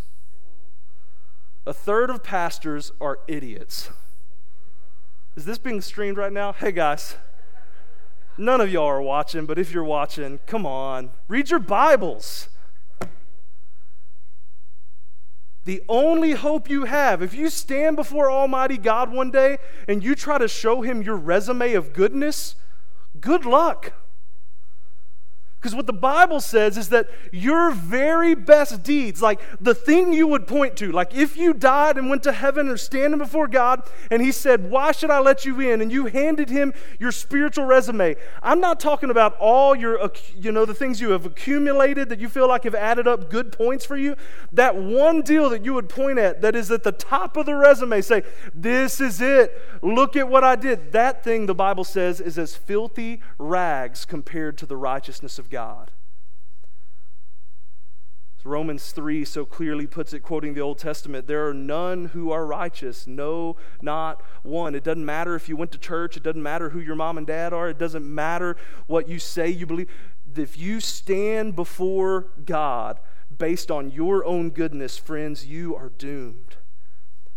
A 1.65 1.73
third 1.73 2.09
of 2.09 2.21
pastors 2.21 2.91
are 2.99 3.19
idiots. 3.29 3.91
Is 5.37 5.45
this 5.45 5.57
being 5.57 5.79
streamed 5.79 6.17
right 6.17 6.33
now? 6.33 6.51
Hey, 6.51 6.73
guys. 6.73 7.15
None 8.37 8.61
of 8.61 8.71
y'all 8.71 8.85
are 8.85 9.01
watching, 9.01 9.45
but 9.45 9.57
if 9.57 9.71
you're 9.71 9.83
watching, 9.83 10.39
come 10.45 10.65
on. 10.65 11.09
Read 11.27 11.49
your 11.49 11.59
Bibles. 11.59 12.49
The 15.65 15.83
only 15.89 16.31
hope 16.31 16.69
you 16.69 16.85
have, 16.85 17.21
if 17.21 17.33
you 17.33 17.49
stand 17.49 17.97
before 17.97 18.31
Almighty 18.31 18.77
God 18.77 19.11
one 19.11 19.31
day 19.31 19.57
and 19.87 20.01
you 20.01 20.15
try 20.15 20.37
to 20.37 20.47
show 20.47 20.81
Him 20.81 21.01
your 21.01 21.17
resume 21.17 21.73
of 21.73 21.91
goodness, 21.91 22.55
good 23.19 23.43
luck. 23.43 23.91
Because 25.67 25.75
what 25.75 25.85
the 25.85 25.91
Bible 25.91 26.39
says 26.39 26.77
is 26.77 26.87
that 26.89 27.09
your 27.33 27.71
very 27.71 28.35
best 28.35 28.83
deeds, 28.83 29.21
like 29.21 29.41
the 29.59 29.75
thing 29.75 30.13
you 30.13 30.25
would 30.25 30.47
point 30.47 30.77
to, 30.77 30.93
like 30.93 31.13
if 31.13 31.35
you 31.35 31.53
died 31.53 31.97
and 31.97 32.09
went 32.09 32.23
to 32.23 32.31
heaven 32.31 32.69
or 32.69 32.77
standing 32.77 33.17
before 33.17 33.49
God 33.49 33.81
and 34.09 34.21
He 34.21 34.31
said, 34.31 34.71
Why 34.71 34.93
should 34.93 35.11
I 35.11 35.19
let 35.19 35.43
you 35.43 35.59
in? 35.59 35.81
and 35.81 35.91
you 35.91 36.05
handed 36.05 36.49
Him 36.49 36.73
your 36.99 37.11
spiritual 37.11 37.65
resume. 37.65 38.15
I'm 38.41 38.61
not 38.61 38.79
talking 38.79 39.09
about 39.09 39.35
all 39.41 39.75
your, 39.75 40.09
you 40.37 40.53
know, 40.53 40.63
the 40.63 40.73
things 40.73 41.01
you 41.01 41.09
have 41.09 41.25
accumulated 41.25 42.07
that 42.07 42.21
you 42.21 42.29
feel 42.29 42.47
like 42.47 42.63
have 42.63 42.73
added 42.73 43.05
up 43.05 43.29
good 43.29 43.51
points 43.51 43.83
for 43.83 43.97
you. 43.97 44.15
That 44.53 44.77
one 44.77 45.21
deal 45.21 45.49
that 45.49 45.65
you 45.65 45.73
would 45.73 45.89
point 45.89 46.17
at 46.17 46.39
that 46.43 46.55
is 46.55 46.71
at 46.71 46.83
the 46.83 46.93
top 46.93 47.35
of 47.35 47.45
the 47.45 47.55
resume, 47.55 47.99
say, 47.99 48.23
This 48.55 49.01
is 49.01 49.19
it. 49.19 49.61
Look 49.81 50.15
at 50.15 50.29
what 50.29 50.45
I 50.45 50.55
did. 50.55 50.93
That 50.93 51.25
thing, 51.25 51.45
the 51.45 51.53
Bible 51.53 51.83
says, 51.83 52.21
is 52.21 52.39
as 52.39 52.55
filthy 52.55 53.19
rags 53.37 54.05
compared 54.05 54.57
to 54.59 54.65
the 54.65 54.77
righteousness 54.77 55.37
of 55.37 55.49
God. 55.49 55.56
Romans 58.47 58.91
3 58.91 59.25
so 59.25 59.45
clearly 59.45 59.85
puts 59.85 60.13
it, 60.13 60.21
quoting 60.21 60.53
the 60.53 60.61
Old 60.61 60.77
Testament 60.77 61.27
there 61.27 61.47
are 61.47 61.53
none 61.53 62.05
who 62.05 62.31
are 62.31 62.45
righteous, 62.45 63.05
no, 63.05 63.57
not 63.81 64.21
one. 64.43 64.73
It 64.73 64.83
doesn't 64.83 65.05
matter 65.05 65.35
if 65.35 65.49
you 65.49 65.57
went 65.57 65.71
to 65.73 65.77
church, 65.77 66.17
it 66.17 66.23
doesn't 66.23 66.41
matter 66.41 66.69
who 66.69 66.79
your 66.79 66.95
mom 66.95 67.17
and 67.17 67.27
dad 67.27 67.53
are, 67.53 67.69
it 67.69 67.77
doesn't 67.77 68.05
matter 68.05 68.55
what 68.87 69.09
you 69.09 69.19
say 69.19 69.49
you 69.49 69.65
believe. 69.65 69.89
If 70.35 70.57
you 70.57 70.79
stand 70.79 71.55
before 71.55 72.27
God 72.45 72.99
based 73.35 73.69
on 73.69 73.91
your 73.91 74.23
own 74.25 74.51
goodness, 74.51 74.97
friends, 74.97 75.45
you 75.45 75.75
are 75.75 75.89
doomed. 75.89 76.46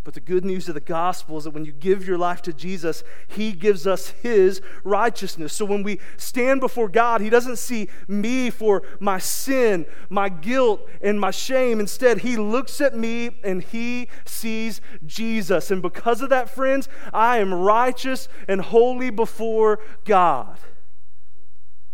But 0.03 0.15
the 0.15 0.21
good 0.21 0.47
news 0.47 0.67
of 0.67 0.75
the 0.75 0.81
gospel 0.81 1.37
is 1.37 1.45
that 1.45 1.51
when 1.51 1.67
you 1.67 1.73
give 1.73 2.07
your 2.07 2.17
life 2.17 2.41
to 2.43 2.55
Jesus, 2.55 3.05
He 3.29 3.53
gives 3.53 3.87
us 3.87 4.09
His 4.23 4.63
righteousness. 4.83 5.53
So 5.53 5.67
when 5.67 5.83
we 5.83 6.01
stand 6.17 6.61
before 6.61 6.89
God, 6.89 7.21
He 7.21 7.29
doesn't 7.29 7.57
see 7.57 7.89
me 8.09 8.49
for 8.49 8.83
my 8.99 9.19
sin, 9.19 9.85
my 10.09 10.31
guilt, 10.31 10.89
and 11.03 11.21
my 11.21 11.31
shame. 11.31 11.81
Instead, 11.81 12.21
He 12.21 12.39
looks 12.39 12.81
at 12.81 12.97
me 12.97 13.41
and 13.45 13.63
He 13.63 14.09
sees 14.25 14.81
Jesus. 15.05 15.71
And 15.71 15.83
because 15.83 16.23
of 16.23 16.31
that, 16.31 16.49
friends, 16.49 16.89
I 17.13 17.37
am 17.37 17.53
righteous 17.53 18.27
and 18.49 18.63
holy 18.63 19.11
before 19.11 19.81
God. 20.07 20.59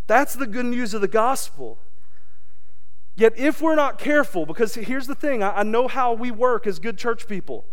That's 0.07 0.35
the 0.35 0.47
good 0.47 0.67
news 0.67 0.95
of 0.95 1.01
the 1.01 1.09
gospel. 1.09 1.79
Yet, 3.17 3.37
if 3.37 3.61
we're 3.61 3.75
not 3.75 3.99
careful, 3.99 4.47
because 4.47 4.77
here's 4.77 5.09
the 5.09 5.15
thing 5.17 5.43
I, 5.43 5.65
know 5.65 5.89
how 5.89 6.13
we 6.13 6.31
work 6.31 6.69
as 6.69 6.79
good 6.79 6.99
church 6.99 7.27
people. 7.27 7.65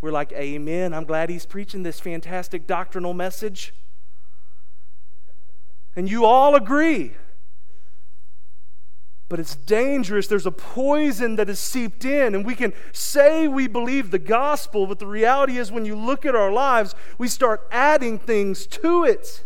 We're 0.00 0.12
like, 0.12 0.32
Amen. 0.32 0.94
I'm 0.94 1.04
glad 1.04 1.30
he's 1.30 1.46
preaching 1.46 1.82
this 1.82 2.00
fantastic 2.00 2.66
doctrinal 2.66 3.14
message. 3.14 3.74
And 5.96 6.10
you 6.10 6.24
all 6.24 6.54
agree. 6.54 7.14
But 9.28 9.38
it's 9.38 9.54
dangerous. 9.54 10.26
There's 10.26 10.46
a 10.46 10.50
poison 10.50 11.36
that 11.36 11.48
is 11.48 11.60
seeped 11.60 12.04
in, 12.04 12.34
and 12.34 12.44
we 12.44 12.56
can 12.56 12.72
say 12.92 13.46
we 13.46 13.68
believe 13.68 14.10
the 14.10 14.18
gospel, 14.18 14.88
but 14.88 14.98
the 14.98 15.06
reality 15.06 15.56
is 15.56 15.70
when 15.70 15.84
you 15.84 15.94
look 15.94 16.26
at 16.26 16.34
our 16.34 16.50
lives, 16.50 16.96
we 17.16 17.28
start 17.28 17.66
adding 17.70 18.18
things 18.18 18.66
to 18.66 19.04
it. 19.04 19.44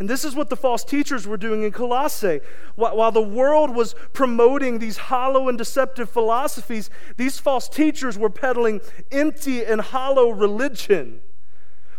And 0.00 0.08
this 0.08 0.24
is 0.24 0.34
what 0.34 0.48
the 0.48 0.56
false 0.56 0.82
teachers 0.82 1.26
were 1.26 1.36
doing 1.36 1.62
in 1.62 1.72
Colossae. 1.72 2.40
While 2.74 3.12
the 3.12 3.20
world 3.20 3.76
was 3.76 3.94
promoting 4.14 4.78
these 4.78 4.96
hollow 4.96 5.46
and 5.46 5.58
deceptive 5.58 6.08
philosophies, 6.08 6.88
these 7.18 7.38
false 7.38 7.68
teachers 7.68 8.16
were 8.16 8.30
peddling 8.30 8.80
empty 9.12 9.62
and 9.62 9.78
hollow 9.82 10.30
religion. 10.30 11.20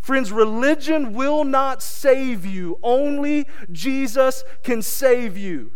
Friends, 0.01 0.31
religion 0.31 1.13
will 1.13 1.43
not 1.43 1.83
save 1.83 2.43
you, 2.43 2.79
only 2.81 3.45
Jesus 3.71 4.43
can 4.63 4.81
save 4.81 5.37
you. 5.37 5.69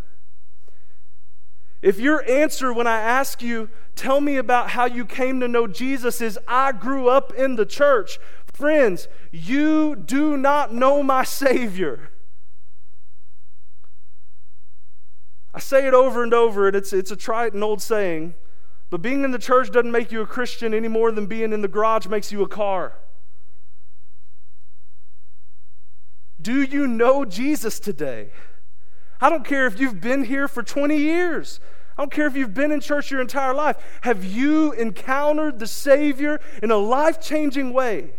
If 1.83 1.99
your 1.99 2.27
answer 2.27 2.73
when 2.73 2.87
I 2.87 3.01
ask 3.01 3.43
you, 3.43 3.69
tell 3.95 4.19
me 4.19 4.37
about 4.37 4.71
how 4.71 4.85
you 4.85 5.05
came 5.05 5.39
to 5.41 5.47
know 5.47 5.67
Jesus, 5.67 6.21
is 6.21 6.39
I 6.47 6.71
grew 6.71 7.07
up 7.07 7.31
in 7.35 7.55
the 7.55 7.67
church, 7.67 8.17
friends, 8.51 9.07
you 9.31 9.95
do 9.95 10.37
not 10.37 10.73
know 10.73 11.03
my 11.03 11.23
Savior. 11.23 12.09
I 15.55 15.59
say 15.59 15.87
it 15.87 15.93
over 15.93 16.21
and 16.21 16.33
over, 16.33 16.67
and 16.67 16.75
it's, 16.75 16.91
it's 16.91 17.11
a 17.11 17.15
trite 17.15 17.53
and 17.53 17.63
old 17.63 17.81
saying, 17.81 18.33
but 18.89 19.01
being 19.01 19.23
in 19.23 19.31
the 19.31 19.39
church 19.39 19.71
doesn't 19.71 19.91
make 19.91 20.11
you 20.11 20.21
a 20.21 20.27
Christian 20.27 20.73
any 20.73 20.89
more 20.89 21.13
than 21.13 21.27
being 21.27 21.53
in 21.53 21.61
the 21.61 21.69
garage 21.69 22.07
makes 22.07 22.29
you 22.29 22.43
a 22.43 22.47
car. 22.47 22.93
Do 26.41 26.61
you 26.61 26.87
know 26.87 27.23
Jesus 27.23 27.79
today? 27.79 28.31
I 29.21 29.29
don't 29.29 29.45
care 29.45 29.65
if 29.65 29.79
you've 29.79 30.01
been 30.01 30.25
here 30.25 30.49
for 30.49 30.61
20 30.61 30.97
years. 30.97 31.61
I 31.97 32.01
don't 32.01 32.11
care 32.11 32.27
if 32.27 32.35
you've 32.35 32.53
been 32.53 32.73
in 32.73 32.81
church 32.81 33.09
your 33.09 33.21
entire 33.21 33.53
life. 33.53 33.77
Have 34.01 34.25
you 34.25 34.73
encountered 34.73 35.59
the 35.59 35.67
Savior 35.67 36.41
in 36.61 36.69
a 36.69 36.75
life 36.75 37.21
changing 37.21 37.71
way? 37.71 38.11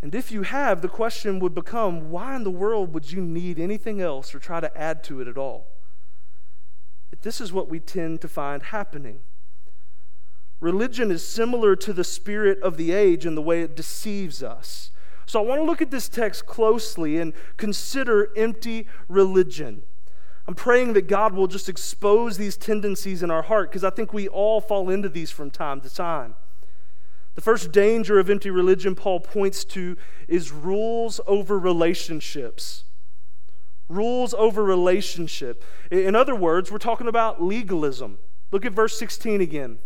And 0.00 0.14
if 0.14 0.30
you 0.30 0.42
have, 0.42 0.80
the 0.80 0.88
question 0.88 1.40
would 1.40 1.54
become 1.54 2.10
why 2.10 2.36
in 2.36 2.44
the 2.44 2.50
world 2.50 2.94
would 2.94 3.10
you 3.10 3.20
need 3.20 3.58
anything 3.58 4.00
else 4.00 4.34
or 4.34 4.38
try 4.38 4.60
to 4.60 4.78
add 4.78 5.02
to 5.04 5.20
it 5.20 5.28
at 5.28 5.36
all? 5.36 5.66
This 7.22 7.40
is 7.40 7.52
what 7.52 7.68
we 7.68 7.80
tend 7.80 8.20
to 8.20 8.28
find 8.28 8.62
happening. 8.62 9.20
Religion 10.60 11.10
is 11.10 11.26
similar 11.26 11.74
to 11.76 11.92
the 11.92 12.04
spirit 12.04 12.60
of 12.62 12.76
the 12.76 12.92
age 12.92 13.26
in 13.26 13.34
the 13.34 13.42
way 13.42 13.62
it 13.62 13.76
deceives 13.76 14.42
us. 14.42 14.90
So 15.26 15.42
I 15.42 15.46
want 15.46 15.60
to 15.60 15.64
look 15.64 15.82
at 15.82 15.90
this 15.90 16.08
text 16.08 16.46
closely 16.46 17.18
and 17.18 17.32
consider 17.56 18.30
empty 18.36 18.86
religion. 19.08 19.82
I'm 20.46 20.54
praying 20.54 20.94
that 20.94 21.06
God 21.06 21.34
will 21.34 21.46
just 21.46 21.68
expose 21.68 22.38
these 22.38 22.56
tendencies 22.56 23.22
in 23.22 23.30
our 23.30 23.42
heart 23.42 23.70
because 23.70 23.84
I 23.84 23.90
think 23.90 24.12
we 24.12 24.28
all 24.28 24.60
fall 24.60 24.88
into 24.88 25.08
these 25.08 25.30
from 25.30 25.50
time 25.50 25.80
to 25.82 25.94
time. 25.94 26.34
The 27.38 27.42
first 27.42 27.70
danger 27.70 28.18
of 28.18 28.28
empty 28.28 28.50
religion 28.50 28.96
Paul 28.96 29.20
points 29.20 29.64
to 29.66 29.96
is 30.26 30.50
rules 30.50 31.20
over 31.24 31.56
relationships. 31.56 32.82
rules 33.88 34.34
over 34.34 34.64
relationship. 34.64 35.62
In 35.88 36.16
other 36.16 36.34
words, 36.34 36.72
we're 36.72 36.78
talking 36.78 37.06
about 37.06 37.40
legalism. 37.40 38.18
Look 38.50 38.66
at 38.66 38.72
verse 38.72 38.98
16 38.98 39.40
again. 39.40 39.78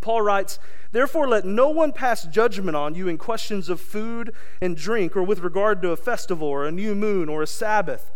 Paul 0.00 0.22
writes, 0.22 0.60
Therefore, 0.92 1.26
let 1.26 1.44
no 1.44 1.70
one 1.70 1.90
pass 1.90 2.22
judgment 2.22 2.76
on 2.76 2.94
you 2.94 3.08
in 3.08 3.18
questions 3.18 3.68
of 3.68 3.80
food 3.80 4.32
and 4.60 4.76
drink, 4.76 5.16
or 5.16 5.24
with 5.24 5.40
regard 5.40 5.82
to 5.82 5.90
a 5.90 5.96
festival, 5.96 6.46
or 6.46 6.64
a 6.64 6.70
new 6.70 6.94
moon, 6.94 7.28
or 7.28 7.42
a 7.42 7.48
Sabbath. 7.48 8.12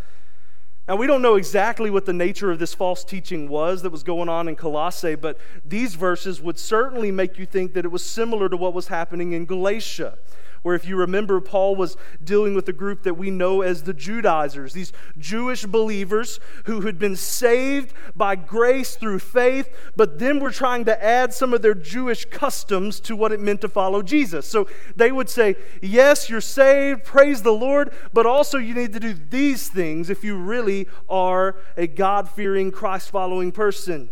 Now, 0.91 0.97
we 0.97 1.07
don't 1.07 1.23
know 1.23 1.37
exactly 1.37 1.89
what 1.89 2.05
the 2.05 2.13
nature 2.13 2.51
of 2.51 2.59
this 2.59 2.75
false 2.75 3.05
teaching 3.05 3.49
was 3.49 3.83
that 3.83 3.91
was 3.91 4.03
going 4.03 4.29
on 4.29 4.49
in 4.49 4.57
Colossae, 4.57 5.15
but 5.15 5.39
these 5.65 5.95
verses 5.95 6.41
would 6.41 6.59
certainly 6.59 7.13
make 7.13 7.39
you 7.39 7.47
think 7.47 7.75
that 7.75 7.85
it 7.85 7.93
was 7.93 8.03
similar 8.03 8.49
to 8.49 8.57
what 8.57 8.75
was 8.75 8.89
happening 8.89 9.33
in 9.33 9.47
Galatia 9.47 10.19
where 10.63 10.75
if 10.75 10.87
you 10.87 10.97
remember, 10.97 11.41
Paul 11.41 11.75
was 11.75 11.97
dealing 12.23 12.55
with 12.55 12.69
a 12.69 12.73
group 12.73 13.03
that 13.05 13.15
we 13.15 13.31
know 13.31 13.63
as 13.63 13.83
the 13.83 13.95
Judaizers, 13.95 14.75
these 14.75 14.93
Jewish 15.19 15.65
believers 15.65 16.39
who 16.65 16.83
had 16.83 16.99
been 16.99 17.17
saved 17.17 17.95
by 18.15 18.37
grace 18.37 18.97
through 18.97 19.21
faith, 19.21 19.75
but 19.97 20.19
then 20.19 20.39
were 20.39 20.51
trying 20.51 20.85
to 20.85 21.05
add 21.05 21.33
some 21.33 21.55
of 21.55 21.63
their 21.63 21.75
Jewish 21.75 22.27
customs 22.27 23.01
to 23.01 23.17
what 23.17 23.33
it 23.33 23.41
meant 23.41 23.63
to 23.63 23.69
follow 23.69 24.03
Jesus. 24.03 24.47
So 24.47 24.69
they 24.95 25.11
would 25.11 25.31
say, 25.31 25.57
Yes, 25.81 26.29
you're 26.29 26.41
saved, 26.41 27.05
praise 27.05 27.43
the 27.43 27.53
Lord, 27.53 27.95
but 28.13 28.27
also 28.27 28.59
you 28.59 28.75
need 28.75 28.93
to 28.93 29.01
do 29.01 29.15
these 29.15 29.69
things 29.69 30.11
if 30.11 30.23
you 30.23 30.37
really 30.37 30.89
are 31.09 31.57
a 31.77 31.87
God 31.87 32.29
fearing, 32.29 32.71
Christ 32.71 33.11
following 33.11 33.51
person. 33.51 34.11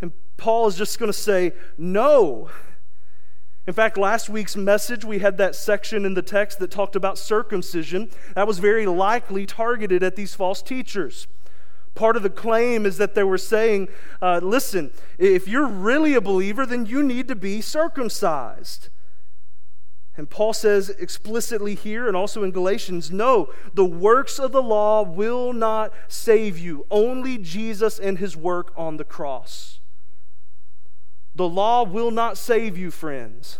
And 0.00 0.12
Paul 0.36 0.66
is 0.66 0.76
just 0.76 0.98
going 0.98 1.12
to 1.12 1.18
say, 1.18 1.52
No. 1.78 2.50
In 3.64 3.74
fact, 3.74 3.96
last 3.96 4.28
week's 4.28 4.56
message, 4.56 5.04
we 5.04 5.20
had 5.20 5.38
that 5.38 5.54
section 5.54 6.04
in 6.04 6.14
the 6.14 6.22
text 6.22 6.58
that 6.58 6.70
talked 6.72 6.96
about 6.96 7.16
circumcision. 7.16 8.10
That 8.34 8.48
was 8.48 8.58
very 8.58 8.86
likely 8.86 9.46
targeted 9.46 10.02
at 10.02 10.16
these 10.16 10.34
false 10.34 10.62
teachers. 10.62 11.28
Part 11.94 12.16
of 12.16 12.24
the 12.24 12.30
claim 12.30 12.86
is 12.86 12.96
that 12.96 13.14
they 13.14 13.22
were 13.22 13.38
saying, 13.38 13.88
uh, 14.20 14.40
listen, 14.42 14.90
if 15.16 15.46
you're 15.46 15.68
really 15.68 16.14
a 16.14 16.20
believer, 16.20 16.66
then 16.66 16.86
you 16.86 17.04
need 17.04 17.28
to 17.28 17.36
be 17.36 17.60
circumcised. 17.60 18.88
And 20.16 20.28
Paul 20.28 20.52
says 20.52 20.90
explicitly 20.90 21.74
here 21.74 22.08
and 22.08 22.16
also 22.16 22.42
in 22.42 22.50
Galatians 22.50 23.10
no, 23.10 23.52
the 23.74 23.84
works 23.84 24.38
of 24.38 24.52
the 24.52 24.62
law 24.62 25.02
will 25.02 25.52
not 25.52 25.92
save 26.08 26.58
you, 26.58 26.84
only 26.90 27.38
Jesus 27.38 27.98
and 27.98 28.18
his 28.18 28.36
work 28.36 28.72
on 28.76 28.96
the 28.96 29.04
cross. 29.04 29.78
The 31.34 31.48
law 31.48 31.82
will 31.82 32.10
not 32.10 32.36
save 32.36 32.76
you, 32.76 32.90
friends. 32.90 33.58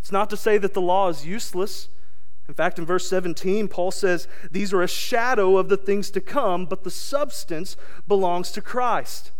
It's 0.00 0.12
not 0.12 0.28
to 0.30 0.36
say 0.36 0.58
that 0.58 0.74
the 0.74 0.82
law 0.82 1.08
is 1.08 1.26
useless. 1.26 1.88
In 2.46 2.54
fact, 2.54 2.78
in 2.78 2.84
verse 2.84 3.08
17, 3.08 3.68
Paul 3.68 3.90
says, 3.90 4.28
These 4.50 4.74
are 4.74 4.82
a 4.82 4.88
shadow 4.88 5.56
of 5.56 5.70
the 5.70 5.78
things 5.78 6.10
to 6.10 6.20
come, 6.20 6.66
but 6.66 6.84
the 6.84 6.90
substance 6.90 7.76
belongs 8.06 8.50
to 8.52 8.60
Christ. 8.60 9.32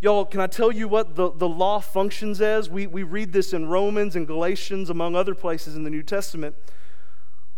Y'all, 0.00 0.26
can 0.26 0.40
I 0.40 0.46
tell 0.46 0.70
you 0.70 0.86
what 0.86 1.16
the, 1.16 1.32
the 1.32 1.48
law 1.48 1.80
functions 1.80 2.40
as? 2.40 2.68
We, 2.68 2.86
we 2.86 3.02
read 3.02 3.32
this 3.32 3.52
in 3.52 3.68
Romans 3.68 4.14
and 4.14 4.26
Galatians, 4.26 4.90
among 4.90 5.16
other 5.16 5.34
places 5.34 5.76
in 5.76 5.82
the 5.82 5.90
New 5.90 6.02
Testament. 6.02 6.54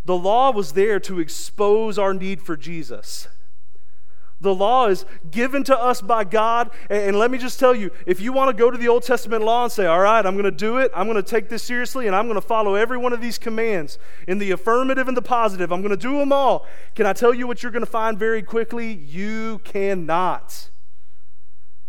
The 0.05 0.17
law 0.17 0.51
was 0.51 0.73
there 0.73 1.01
to 1.01 1.19
expose 1.19 1.99
our 1.99 2.15
need 2.15 2.41
for 2.41 2.57
Jesus. 2.57 3.29
The 4.41 4.55
law 4.55 4.87
is 4.87 5.05
given 5.31 5.65
to 5.65 5.79
us 5.79 6.01
by 6.01 6.25
God. 6.25 6.71
And 6.89 7.19
let 7.19 7.31
me 7.31 7.37
just 7.37 7.61
tell 7.61 7.75
you 7.75 7.91
if 8.07 8.21
you 8.21 8.33
want 8.33 8.55
to 8.55 8.59
go 8.59 8.71
to 8.71 8.79
the 8.79 8.89
Old 8.89 9.03
Testament 9.03 9.45
law 9.45 9.65
and 9.65 9.73
say, 9.73 9.87
all 9.87 10.01
right, 10.01 10.25
I'm 10.25 10.35
going 10.35 10.45
to 10.45 10.51
do 10.51 10.79
it, 10.79 10.91
I'm 10.95 11.07
going 11.07 11.23
to 11.23 11.29
take 11.29 11.49
this 11.49 11.63
seriously, 11.63 12.07
and 12.07 12.17
I'm 12.17 12.27
going 12.27 12.41
to 12.41 12.47
follow 12.47 12.75
every 12.75 12.97
one 12.97 13.13
of 13.13 13.21
these 13.21 13.39
commands 13.39 13.99
in 14.27 14.39
the 14.39 14.51
affirmative 14.51 15.09
and 15.09 15.17
the 15.17 15.23
positive, 15.23 15.73
I'm 15.73 15.83
going 15.83 15.91
to 15.91 15.97
do 15.97 16.19
them 16.19 16.33
all. 16.33 16.67
Can 16.95 17.07
I 17.07 17.13
tell 17.13 17.35
you 17.35 17.47
what 17.47 17.63
you're 17.63 17.73
going 17.73 17.85
to 17.85 17.91
find 17.91 18.19
very 18.19 18.43
quickly? 18.43 18.93
You 18.93 19.61
cannot. 19.65 20.71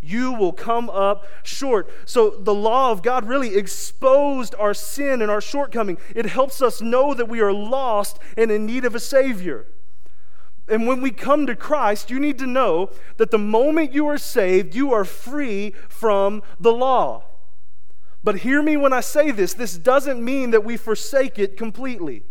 You 0.02 0.34
will 0.34 0.52
come 0.52 0.90
up 0.90 1.28
short. 1.44 1.90
So, 2.06 2.32
the 2.32 2.56
law 2.56 2.92
of 2.92 3.04
God 3.04 3.28
really 3.28 3.56
exposed 3.56 4.56
our 4.56 4.74
sin 4.74 5.22
and 5.22 5.30
our 5.30 5.42
shortcoming. 5.42 6.00
It 6.16 6.26
helps 6.26 6.60
us 6.62 6.82
know 6.82 7.14
that 7.14 7.30
we 7.30 7.40
are 7.40 7.54
lost 7.54 8.18
and 8.36 8.50
in 8.50 8.66
need 8.66 8.84
of 8.84 8.96
a 8.96 9.00
Savior. 9.00 9.68
And 10.68 10.88
when 10.88 11.02
we 11.02 11.12
come 11.12 11.48
to 11.48 11.56
Christ, 11.56 12.10
you 12.10 12.20
need 12.20 12.38
to 12.40 12.48
know 12.48 12.92
that 13.18 13.32
the 13.32 13.38
moment 13.38 13.94
you 13.94 14.08
are 14.08 14.18
saved, 14.18 14.76
you 14.76 14.94
are 14.94 15.06
free 15.06 15.74
from 15.90 16.44
the 16.60 16.72
law. 16.72 17.26
But 18.24 18.38
hear 18.38 18.62
me 18.62 18.78
when 18.78 18.94
I 18.94 19.02
say 19.02 19.32
this 19.32 19.54
this 19.54 19.78
doesn't 19.78 20.24
mean 20.24 20.52
that 20.52 20.64
we 20.64 20.78
forsake 20.78 21.40
it 21.40 21.58
completely. 21.58 22.24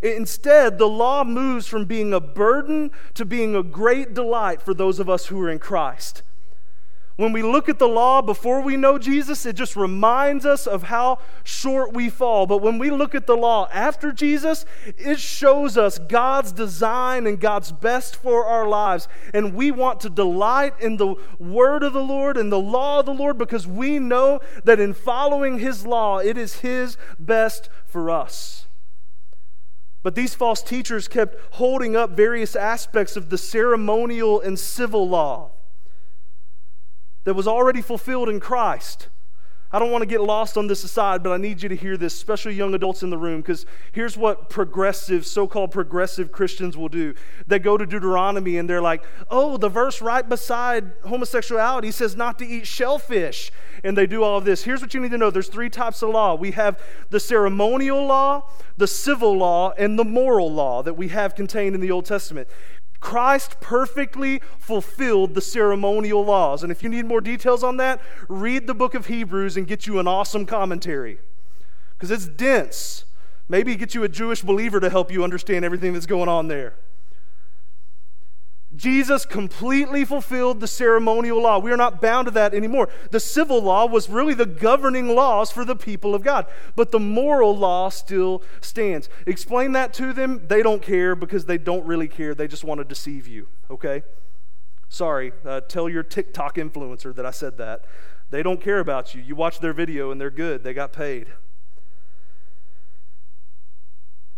Instead, 0.00 0.78
the 0.78 0.88
law 0.88 1.22
moves 1.22 1.66
from 1.66 1.84
being 1.84 2.12
a 2.12 2.20
burden 2.20 2.90
to 3.14 3.24
being 3.24 3.54
a 3.54 3.62
great 3.62 4.14
delight 4.14 4.60
for 4.60 4.74
those 4.74 4.98
of 4.98 5.08
us 5.08 5.26
who 5.26 5.40
are 5.40 5.50
in 5.50 5.60
Christ. 5.60 6.22
When 7.22 7.32
we 7.32 7.44
look 7.44 7.68
at 7.68 7.78
the 7.78 7.86
law 7.86 8.20
before 8.20 8.62
we 8.62 8.76
know 8.76 8.98
Jesus, 8.98 9.46
it 9.46 9.54
just 9.54 9.76
reminds 9.76 10.44
us 10.44 10.66
of 10.66 10.82
how 10.82 11.20
short 11.44 11.94
we 11.94 12.08
fall. 12.10 12.48
But 12.48 12.62
when 12.62 12.78
we 12.78 12.90
look 12.90 13.14
at 13.14 13.28
the 13.28 13.36
law 13.36 13.68
after 13.72 14.10
Jesus, 14.10 14.64
it 14.98 15.20
shows 15.20 15.78
us 15.78 16.00
God's 16.00 16.50
design 16.50 17.28
and 17.28 17.38
God's 17.38 17.70
best 17.70 18.16
for 18.16 18.44
our 18.46 18.66
lives. 18.66 19.06
And 19.32 19.54
we 19.54 19.70
want 19.70 20.00
to 20.00 20.10
delight 20.10 20.74
in 20.80 20.96
the 20.96 21.14
word 21.38 21.84
of 21.84 21.92
the 21.92 22.02
Lord 22.02 22.36
and 22.36 22.50
the 22.50 22.58
law 22.58 22.98
of 22.98 23.06
the 23.06 23.14
Lord 23.14 23.38
because 23.38 23.68
we 23.68 24.00
know 24.00 24.40
that 24.64 24.80
in 24.80 24.92
following 24.92 25.60
His 25.60 25.86
law, 25.86 26.18
it 26.18 26.36
is 26.36 26.54
His 26.54 26.96
best 27.20 27.68
for 27.86 28.10
us. 28.10 28.66
But 30.02 30.16
these 30.16 30.34
false 30.34 30.60
teachers 30.60 31.06
kept 31.06 31.36
holding 31.54 31.94
up 31.94 32.16
various 32.16 32.56
aspects 32.56 33.16
of 33.16 33.30
the 33.30 33.38
ceremonial 33.38 34.40
and 34.40 34.58
civil 34.58 35.08
law 35.08 35.52
that 37.24 37.34
was 37.34 37.46
already 37.46 37.82
fulfilled 37.82 38.28
in 38.28 38.40
Christ. 38.40 39.08
I 39.74 39.78
don't 39.78 39.90
want 39.90 40.02
to 40.02 40.06
get 40.06 40.20
lost 40.20 40.58
on 40.58 40.66
this 40.66 40.84
aside, 40.84 41.22
but 41.22 41.32
I 41.32 41.38
need 41.38 41.62
you 41.62 41.68
to 41.70 41.76
hear 41.76 41.96
this, 41.96 42.12
especially 42.12 42.52
young 42.52 42.74
adults 42.74 43.02
in 43.02 43.08
the 43.08 43.16
room, 43.16 43.40
because 43.40 43.64
here's 43.90 44.18
what 44.18 44.50
progressive, 44.50 45.24
so 45.24 45.46
called 45.46 45.70
progressive 45.70 46.30
Christians 46.30 46.76
will 46.76 46.90
do. 46.90 47.14
They 47.46 47.58
go 47.58 47.78
to 47.78 47.86
Deuteronomy 47.86 48.58
and 48.58 48.68
they're 48.68 48.82
like, 48.82 49.02
oh, 49.30 49.56
the 49.56 49.70
verse 49.70 50.02
right 50.02 50.28
beside 50.28 50.92
homosexuality 51.06 51.90
says 51.90 52.14
not 52.14 52.38
to 52.40 52.46
eat 52.46 52.66
shellfish. 52.66 53.50
And 53.82 53.96
they 53.96 54.06
do 54.06 54.22
all 54.22 54.36
of 54.36 54.44
this. 54.44 54.62
Here's 54.62 54.82
what 54.82 54.92
you 54.92 55.00
need 55.00 55.10
to 55.12 55.18
know 55.18 55.30
there's 55.30 55.48
three 55.48 55.70
types 55.70 56.02
of 56.02 56.10
law 56.10 56.34
we 56.34 56.50
have 56.50 56.78
the 57.08 57.18
ceremonial 57.18 58.04
law, 58.04 58.50
the 58.76 58.86
civil 58.86 59.38
law, 59.38 59.72
and 59.78 59.98
the 59.98 60.04
moral 60.04 60.52
law 60.52 60.82
that 60.82 60.94
we 60.94 61.08
have 61.08 61.34
contained 61.34 61.74
in 61.74 61.80
the 61.80 61.90
Old 61.90 62.04
Testament. 62.04 62.46
Christ 63.02 63.60
perfectly 63.60 64.40
fulfilled 64.58 65.34
the 65.34 65.40
ceremonial 65.40 66.24
laws. 66.24 66.62
And 66.62 66.70
if 66.70 66.82
you 66.84 66.88
need 66.88 67.04
more 67.04 67.20
details 67.20 67.62
on 67.64 67.76
that, 67.76 68.00
read 68.28 68.66
the 68.68 68.74
book 68.74 68.94
of 68.94 69.06
Hebrews 69.06 69.56
and 69.56 69.66
get 69.66 69.86
you 69.86 69.98
an 69.98 70.06
awesome 70.06 70.46
commentary 70.46 71.18
because 71.98 72.12
it's 72.12 72.26
dense. 72.26 73.04
Maybe 73.48 73.74
get 73.74 73.94
you 73.94 74.04
a 74.04 74.08
Jewish 74.08 74.42
believer 74.42 74.78
to 74.78 74.88
help 74.88 75.10
you 75.12 75.24
understand 75.24 75.64
everything 75.64 75.92
that's 75.92 76.06
going 76.06 76.28
on 76.28 76.46
there. 76.46 76.76
Jesus 78.74 79.26
completely 79.26 80.04
fulfilled 80.04 80.60
the 80.60 80.66
ceremonial 80.66 81.42
law. 81.42 81.58
We 81.58 81.72
are 81.72 81.76
not 81.76 82.00
bound 82.00 82.26
to 82.26 82.30
that 82.32 82.54
anymore. 82.54 82.88
The 83.10 83.20
civil 83.20 83.62
law 83.62 83.86
was 83.86 84.08
really 84.08 84.34
the 84.34 84.46
governing 84.46 85.14
laws 85.14 85.50
for 85.50 85.64
the 85.64 85.76
people 85.76 86.14
of 86.14 86.22
God, 86.22 86.46
but 86.74 86.90
the 86.90 87.00
moral 87.00 87.56
law 87.56 87.90
still 87.90 88.42
stands. 88.60 89.10
Explain 89.26 89.72
that 89.72 89.92
to 89.94 90.12
them. 90.12 90.46
They 90.48 90.62
don't 90.62 90.80
care 90.80 91.14
because 91.14 91.44
they 91.44 91.58
don't 91.58 91.84
really 91.84 92.08
care. 92.08 92.34
They 92.34 92.48
just 92.48 92.64
want 92.64 92.78
to 92.78 92.84
deceive 92.84 93.26
you, 93.26 93.48
okay? 93.70 94.02
Sorry, 94.88 95.32
uh, 95.44 95.60
tell 95.60 95.88
your 95.88 96.02
TikTok 96.02 96.56
influencer 96.56 97.14
that 97.14 97.26
I 97.26 97.30
said 97.30 97.58
that. 97.58 97.84
They 98.30 98.42
don't 98.42 98.60
care 98.60 98.78
about 98.78 99.14
you. 99.14 99.22
You 99.22 99.34
watch 99.34 99.60
their 99.60 99.74
video 99.74 100.10
and 100.10 100.20
they're 100.20 100.30
good, 100.30 100.64
they 100.64 100.72
got 100.72 100.92
paid. 100.92 101.28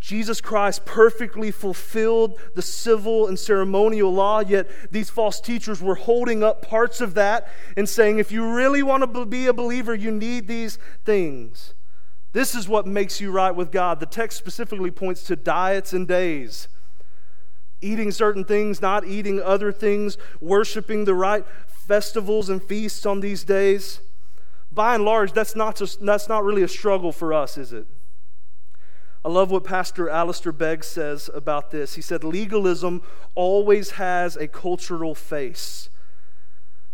Jesus 0.04 0.42
Christ 0.42 0.84
perfectly 0.84 1.50
fulfilled 1.50 2.38
the 2.54 2.60
civil 2.60 3.26
and 3.26 3.38
ceremonial 3.38 4.12
law, 4.12 4.40
yet 4.40 4.68
these 4.92 5.08
false 5.08 5.40
teachers 5.40 5.80
were 5.80 5.94
holding 5.94 6.44
up 6.44 6.60
parts 6.60 7.00
of 7.00 7.14
that 7.14 7.48
and 7.74 7.88
saying, 7.88 8.18
if 8.18 8.30
you 8.30 8.54
really 8.54 8.82
want 8.82 9.02
to 9.02 9.24
be 9.24 9.46
a 9.46 9.54
believer, 9.54 9.94
you 9.94 10.10
need 10.10 10.46
these 10.46 10.78
things. 11.06 11.72
This 12.34 12.54
is 12.54 12.68
what 12.68 12.86
makes 12.86 13.18
you 13.18 13.30
right 13.30 13.56
with 13.56 13.72
God. 13.72 13.98
The 13.98 14.04
text 14.04 14.36
specifically 14.36 14.90
points 14.90 15.22
to 15.22 15.36
diets 15.36 15.94
and 15.94 16.06
days. 16.06 16.68
Eating 17.80 18.10
certain 18.10 18.44
things, 18.44 18.82
not 18.82 19.06
eating 19.06 19.40
other 19.40 19.72
things, 19.72 20.18
worshiping 20.38 21.06
the 21.06 21.14
right 21.14 21.46
festivals 21.66 22.50
and 22.50 22.62
feasts 22.62 23.06
on 23.06 23.20
these 23.20 23.42
days. 23.42 24.00
By 24.70 24.96
and 24.96 25.04
large, 25.06 25.32
that's 25.32 25.56
not, 25.56 25.76
just, 25.76 26.04
that's 26.04 26.28
not 26.28 26.44
really 26.44 26.62
a 26.62 26.68
struggle 26.68 27.10
for 27.10 27.32
us, 27.32 27.56
is 27.56 27.72
it? 27.72 27.86
I 29.24 29.30
love 29.30 29.50
what 29.50 29.64
Pastor 29.64 30.10
Alistair 30.10 30.52
Begg 30.52 30.84
says 30.84 31.30
about 31.32 31.70
this. 31.70 31.94
He 31.94 32.02
said, 32.02 32.24
Legalism 32.24 33.02
always 33.34 33.92
has 33.92 34.37
a 34.37 34.46
cultural 34.46 35.14
face. 35.14 35.88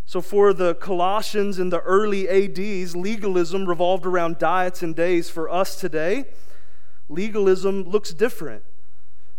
So, 0.06 0.20
for 0.20 0.52
the 0.52 0.74
Colossians 0.76 1.58
in 1.58 1.70
the 1.70 1.80
early 1.80 2.28
ADs, 2.28 2.94
legalism 2.94 3.66
revolved 3.66 4.06
around 4.06 4.38
diets 4.38 4.82
and 4.82 4.94
days. 4.94 5.28
For 5.28 5.50
us 5.50 5.80
today, 5.80 6.26
legalism 7.08 7.82
looks 7.84 8.12
different. 8.12 8.62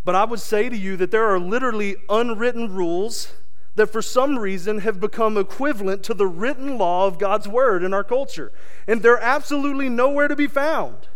But 0.04 0.15
I 0.15 0.25
would 0.25 0.39
say 0.39 0.67
to 0.67 0.77
you 0.77 0.97
that 0.97 1.12
there 1.12 1.25
are 1.25 1.39
literally 1.39 1.95
unwritten 2.10 2.73
rules 2.73 3.34
that 3.75 3.88
for 3.88 4.01
some 4.01 4.38
reason 4.38 4.80
have 4.80 4.99
become 4.99 5.38
equivalent 5.38 6.04
to 6.04 6.13
the 6.13 6.27
written 6.27 6.77
law 6.77 7.08
of 7.08 7.19
God's 7.19 7.47
word 7.47 7.84
in 7.84 7.93
our 7.93 8.04
culture. 8.04 8.51
And 8.86 9.01
they're 9.01 9.21
absolutely 9.21 9.88
nowhere 9.88 10.27
to 10.27 10.36
be 10.36 10.47
found. 10.47 11.08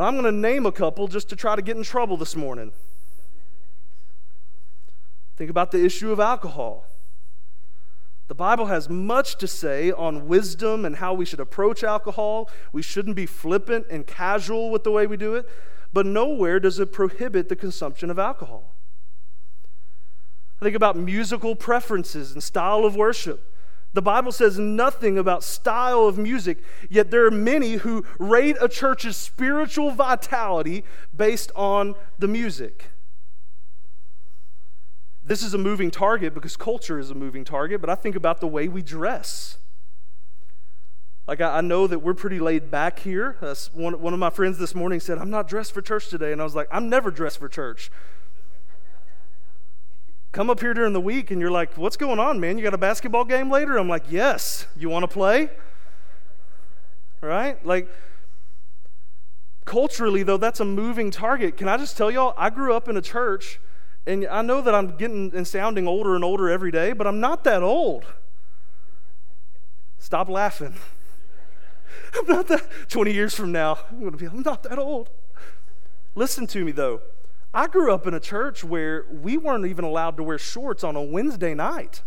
And 0.00 0.06
I'm 0.06 0.14
going 0.14 0.24
to 0.24 0.32
name 0.32 0.64
a 0.64 0.72
couple 0.72 1.08
just 1.08 1.28
to 1.28 1.36
try 1.36 1.54
to 1.54 1.60
get 1.60 1.76
in 1.76 1.82
trouble 1.82 2.16
this 2.16 2.34
morning. 2.34 2.72
Think 5.36 5.50
about 5.50 5.72
the 5.72 5.84
issue 5.84 6.10
of 6.10 6.18
alcohol. 6.18 6.86
The 8.28 8.34
Bible 8.34 8.64
has 8.64 8.88
much 8.88 9.36
to 9.36 9.46
say 9.46 9.92
on 9.92 10.26
wisdom 10.26 10.86
and 10.86 10.96
how 10.96 11.12
we 11.12 11.26
should 11.26 11.38
approach 11.38 11.84
alcohol. 11.84 12.48
We 12.72 12.80
shouldn't 12.80 13.14
be 13.14 13.26
flippant 13.26 13.88
and 13.90 14.06
casual 14.06 14.70
with 14.70 14.84
the 14.84 14.90
way 14.90 15.06
we 15.06 15.18
do 15.18 15.34
it, 15.34 15.46
but 15.92 16.06
nowhere 16.06 16.58
does 16.60 16.78
it 16.78 16.94
prohibit 16.94 17.50
the 17.50 17.56
consumption 17.56 18.08
of 18.10 18.18
alcohol. 18.18 18.74
I 20.62 20.64
think 20.64 20.76
about 20.76 20.96
musical 20.96 21.54
preferences 21.54 22.32
and 22.32 22.42
style 22.42 22.86
of 22.86 22.96
worship. 22.96 23.49
The 23.92 24.02
Bible 24.02 24.30
says 24.30 24.58
nothing 24.58 25.18
about 25.18 25.42
style 25.42 26.06
of 26.06 26.16
music, 26.16 26.58
yet 26.88 27.10
there 27.10 27.26
are 27.26 27.30
many 27.30 27.74
who 27.74 28.04
rate 28.18 28.56
a 28.60 28.68
church's 28.68 29.16
spiritual 29.16 29.90
vitality 29.90 30.84
based 31.16 31.50
on 31.56 31.96
the 32.18 32.28
music. 32.28 32.90
This 35.24 35.42
is 35.42 35.54
a 35.54 35.58
moving 35.58 35.90
target 35.90 36.34
because 36.34 36.56
culture 36.56 36.98
is 36.98 37.10
a 37.10 37.14
moving 37.14 37.44
target, 37.44 37.80
but 37.80 37.90
I 37.90 37.96
think 37.96 38.14
about 38.14 38.40
the 38.40 38.46
way 38.46 38.68
we 38.68 38.82
dress. 38.82 39.58
Like, 41.26 41.40
I, 41.40 41.60
know 41.60 41.86
that 41.86 42.00
we're 42.00 42.14
pretty 42.14 42.40
laid 42.40 42.70
back 42.72 43.00
here. 43.00 43.36
Uh, 43.40 43.54
one, 43.72 44.00
one 44.00 44.12
of 44.12 44.18
my 44.18 44.30
friends 44.30 44.58
this 44.58 44.74
morning 44.74 44.98
said, 44.98 45.18
I'm 45.18 45.30
not 45.30 45.46
dressed 45.46 45.72
for 45.72 45.80
church 45.80 46.08
today. 46.08 46.32
And 46.32 46.40
I 46.40 46.44
was 46.44 46.56
like, 46.56 46.66
I'm 46.72 46.88
never 46.88 47.12
dressed 47.12 47.38
for 47.38 47.48
church 47.48 47.90
come 50.32 50.50
up 50.50 50.60
here 50.60 50.74
during 50.74 50.92
the 50.92 51.00
week 51.00 51.30
and 51.30 51.40
you're 51.40 51.50
like, 51.50 51.76
What's 51.76 51.96
going 51.96 52.18
on, 52.18 52.40
man? 52.40 52.58
You 52.58 52.64
got 52.64 52.74
a 52.74 52.78
basketball 52.78 53.24
game 53.24 53.50
later? 53.50 53.76
I'm 53.78 53.88
like, 53.88 54.04
Yes. 54.10 54.66
You 54.76 54.88
want 54.88 55.02
to 55.04 55.08
play? 55.08 55.50
Right? 57.20 57.64
Like, 57.66 57.88
culturally, 59.64 60.22
though, 60.22 60.36
that's 60.36 60.60
a 60.60 60.64
moving 60.64 61.10
target. 61.10 61.56
Can 61.56 61.68
I 61.68 61.76
just 61.76 61.96
tell 61.96 62.10
y'all, 62.10 62.34
I 62.36 62.50
grew 62.50 62.74
up 62.74 62.88
in 62.88 62.96
a 62.96 63.02
church, 63.02 63.60
and 64.06 64.26
I 64.26 64.42
know 64.42 64.60
that 64.62 64.74
I'm 64.74 64.96
getting 64.96 65.32
and 65.34 65.46
sounding 65.46 65.86
older 65.86 66.14
and 66.14 66.24
older 66.24 66.48
every 66.48 66.70
day, 66.70 66.92
but 66.92 67.06
I'm 67.06 67.20
not 67.20 67.44
that 67.44 67.62
old. 67.62 68.06
Stop 69.98 70.28
laughing. 70.28 70.74
I'm 72.18 72.26
not 72.26 72.48
that 72.48 72.66
20 72.88 73.12
years 73.12 73.34
from 73.34 73.52
now. 73.52 73.78
I'm 73.90 74.00
going 74.00 74.12
to 74.12 74.16
be 74.16 74.26
I'm 74.26 74.42
not 74.42 74.62
that 74.64 74.78
old. 74.78 75.10
Listen 76.14 76.46
to 76.48 76.64
me 76.64 76.72
though. 76.72 77.00
I 77.52 77.66
grew 77.66 77.92
up 77.92 78.06
in 78.06 78.14
a 78.14 78.20
church 78.20 78.62
where 78.62 79.06
we 79.10 79.36
weren't 79.36 79.66
even 79.66 79.84
allowed 79.84 80.16
to 80.18 80.22
wear 80.22 80.38
shorts 80.38 80.84
on 80.84 80.94
a 80.94 81.02
Wednesday 81.02 81.54
night. 81.54 82.02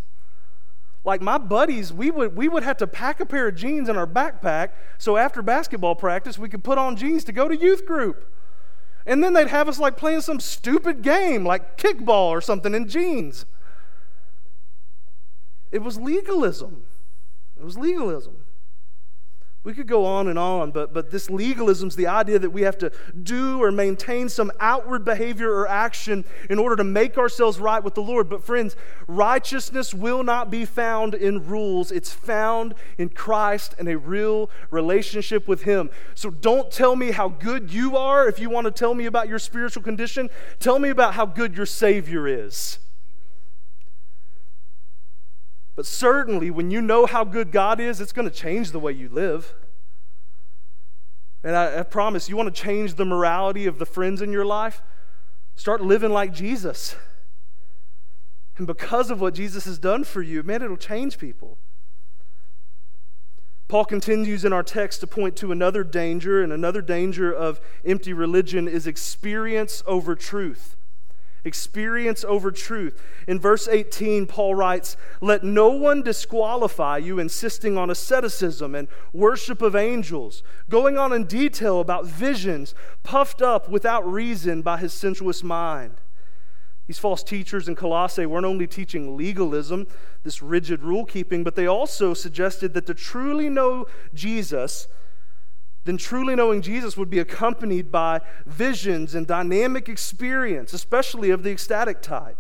Like 1.06 1.22
my 1.22 1.38
buddies, 1.38 1.92
we 1.92 2.12
would, 2.12 2.36
we 2.36 2.48
would 2.48 2.64
have 2.64 2.78
to 2.78 2.88
pack 2.88 3.20
a 3.20 3.26
pair 3.26 3.50
of 3.50 3.56
jeans 3.56 3.90
in 3.90 3.98
our 3.98 4.08
backpack 4.08 4.70
so 4.98 5.18
after 5.18 5.42
basketball 5.42 5.96
practice 5.96 6.38
we 6.38 6.48
could 6.48 6.64
put 6.64 6.78
on 6.78 6.96
jeans 6.96 7.26
to 7.26 7.34
go 7.34 7.50
to 7.50 7.58
youth 7.58 7.86
group. 7.86 8.34
And 9.06 9.22
then 9.22 9.34
they'd 9.34 9.50
have 9.50 9.68
us 9.68 9.80
like 9.80 9.98
playing 9.98 10.22
some 10.22 10.40
stupid 10.40 11.02
game 11.02 11.46
like 11.46 11.78
kickball 11.78 12.30
or 12.30 12.40
something 12.40 12.74
in 12.74 12.88
jeans. 12.88 13.46
It 15.74 15.82
was 15.82 16.00
legalism. 16.00 16.84
It 17.60 17.66
was 17.66 17.78
legalism. 17.78 18.43
We 19.64 19.74
could 19.74 19.88
go 19.88 20.06
on 20.06 20.28
and 20.28 20.38
on, 20.38 20.72
but, 20.72 20.94
but 20.94 21.10
this 21.10 21.30
legalism 21.30 21.88
is 21.88 21.96
the 21.96 22.08
idea 22.08 22.38
that 22.38 22.50
we 22.50 22.64
have 22.64 22.78
to 22.80 22.92
do 23.22 23.64
or 23.64 23.72
maintain 23.72 24.28
some 24.28 24.52
outward 24.60 25.06
behavior 25.06 25.54
or 25.54 25.70
action 25.70 26.26
in 26.50 26.60
order 26.60 26.76
to 26.76 26.84
make 26.84 27.18
ourselves 27.18 27.60
right 27.60 27.82
with 27.82 27.96
the 27.96 28.02
Lord. 28.02 28.28
But, 28.28 28.44
friends, 28.44 28.76
righteousness 29.08 29.94
will 29.94 30.22
not 30.22 30.52
be 30.52 30.66
found 30.66 31.16
in 31.16 31.48
rules, 31.48 31.92
it's 31.92 32.12
found 32.12 32.76
in 32.98 33.08
Christ 33.08 33.74
and 33.80 33.88
a 33.88 33.98
real 33.98 34.50
relationship 34.70 35.48
with 35.48 35.64
Him. 35.64 35.90
So, 36.14 36.30
don't 36.30 36.70
tell 36.70 36.98
me 36.98 37.12
how 37.12 37.30
good 37.30 37.72
you 37.72 37.96
are 37.96 38.28
if 38.28 38.40
you 38.40 38.50
want 38.50 38.66
to 38.66 38.72
tell 38.72 38.94
me 38.94 39.06
about 39.06 39.30
your 39.30 39.40
spiritual 39.40 39.82
condition. 39.82 40.30
Tell 40.60 40.78
me 40.78 40.90
about 40.90 41.14
how 41.14 41.26
good 41.26 41.56
your 41.56 41.66
Savior 41.66 42.28
is. 42.28 42.80
But 45.76 45.86
certainly, 45.86 46.52
when 46.52 46.70
you 46.70 46.82
know 46.82 47.06
how 47.06 47.24
good 47.24 47.52
God 47.52 47.80
is, 47.80 48.00
it's 48.00 48.12
going 48.12 48.30
to 48.30 48.34
change 48.34 48.72
the 48.72 48.80
way 48.80 48.92
you 48.92 49.10
live. 49.10 49.56
And 51.44 51.56
I, 51.56 51.80
I, 51.80 51.84
promise, 51.84 52.30
you 52.30 52.38
want 52.38 52.54
to 52.54 52.62
change 52.62 52.94
the 52.94 53.06
morality 53.06 53.66
of 53.66 53.80
the 53.80 53.86
friends 53.86 54.22
in 54.22 54.32
your 54.32 54.46
life? 54.46 54.82
Start 55.56 55.82
living 55.82 56.12
like 56.12 56.32
Jesus. 56.34 56.96
And 58.58 58.68
because 58.68 59.10
of 59.10 59.20
what 59.20 59.34
Jesus 59.34 59.66
has 59.66 59.80
done 59.80 60.04
for 60.04 60.22
you, 60.22 60.44
man, 60.44 60.62
it'll 60.62 60.78
change 60.78 61.18
people. 61.18 61.58
Paul 63.68 63.86
continues 63.86 64.46
in 64.46 64.54
our 64.54 64.62
text 64.62 65.00
to 65.00 65.08
point 65.08 65.36
to 65.38 65.52
another 65.52 65.84
danger, 65.84 66.44
and 66.44 66.54
another 66.54 66.82
danger 66.82 67.34
of 67.34 67.60
empty 67.84 68.14
religion 68.14 68.68
is 68.68 68.86
experience 68.86 69.82
over 69.88 70.16
truth 70.16 70.76
experience 71.46 72.24
over 72.24 72.52
truth. 72.52 73.02
In 73.28 73.40
verse 73.40 73.68
18, 73.68 74.28
Paul 74.28 74.56
writes, 74.56 74.96
Let 75.22 75.44
no 75.44 75.70
one 75.70 76.02
disqualify 76.02 76.98
you, 76.98 77.20
insisting 77.20 77.78
on 77.78 77.90
asceticism 77.90 78.76
and 78.76 78.88
worship 79.12 79.62
of 79.62 79.76
angels, 79.76 80.44
going 80.70 80.98
on 80.98 81.14
in 81.14 81.26
detail 81.26 81.80
about 81.80 82.06
visions, 82.06 82.74
puffed 83.04 83.42
up 83.42 83.70
without 83.70 84.10
reason 84.10 84.62
by 84.62 84.78
his 84.78 84.94
sensuous 84.94 85.44
mind. 85.44 85.96
These 86.88 87.00
false 87.00 87.24
teachers 87.24 87.70
in 87.70 87.76
Colossae 87.76 88.26
weren't 88.26 88.46
only 88.46 88.68
teaching 88.68 89.16
legalism, 89.16 89.88
this 90.24 90.42
rigid 90.42 90.84
rule 90.84 91.06
keeping, 91.06 91.44
but 91.44 91.56
they 91.56 91.66
also 91.66 92.14
suggested 92.14 92.74
that 92.74 92.86
to 92.88 92.94
truly 92.94 93.50
know 93.50 93.86
Jesus, 94.14 94.88
then 95.86 95.98
truly 95.98 96.36
knowing 96.36 96.62
Jesus 96.62 96.96
would 96.96 97.10
be 97.10 97.20
accompanied 97.20 97.92
by 97.92 98.22
visions 98.46 99.16
and 99.16 99.28
dynamic 99.28 99.90
experience, 99.90 100.74
especially 100.74 101.30
of 101.30 101.44
the 101.44 101.52
ecstatic 101.52 102.02
type. 102.02 102.38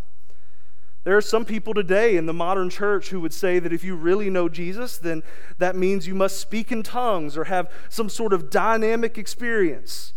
There 1.03 1.17
are 1.17 1.21
some 1.21 1.43
people 1.43 1.73
today 1.73 2.15
in 2.15 2.27
the 2.27 2.33
modern 2.33 2.69
church 2.69 3.09
who 3.09 3.19
would 3.19 3.33
say 3.33 3.59
that 3.59 3.73
if 3.73 3.83
you 3.83 3.95
really 3.95 4.29
know 4.29 4.47
Jesus, 4.47 4.97
then 4.97 5.21
that 5.57 5.75
means 5.75 6.07
you 6.07 6.15
must 6.15 6.39
speak 6.39 6.71
in 6.71 6.81
tongues 6.81 7.35
or 7.35 7.45
have 7.45 7.69
some 7.89 8.07
sort 8.07 8.31
of 8.31 8.49
dynamic 8.49 9.17
experience. 9.17 10.13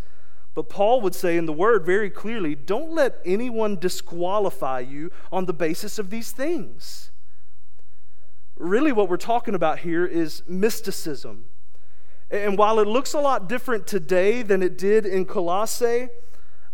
But 0.55 0.69
Paul 0.69 1.01
would 1.01 1.15
say 1.15 1.37
in 1.37 1.47
the 1.47 1.53
word 1.53 1.85
very 1.85 2.09
clearly 2.09 2.55
don't 2.55 2.93
let 2.93 3.21
anyone 3.25 3.77
disqualify 3.77 4.81
you 4.81 5.11
on 5.33 5.47
the 5.47 5.53
basis 5.53 5.99
of 5.99 6.11
these 6.11 6.31
things. 6.31 7.11
Really, 8.57 8.93
what 8.93 9.11
we're 9.11 9.17
talking 9.17 9.55
about 9.57 9.81
here 9.81 10.07
is 10.07 10.43
mysticism 10.47 11.47
and 12.31 12.59
while 12.59 12.79
it 12.81 12.89
looks 12.89 13.12
a 13.12 13.21
lot 13.21 13.49
different 13.49 13.87
today 13.87 14.43
than 14.43 14.62
it 14.62 14.77
did 14.77 15.07
in 15.07 15.25
Colossae, 15.25 16.09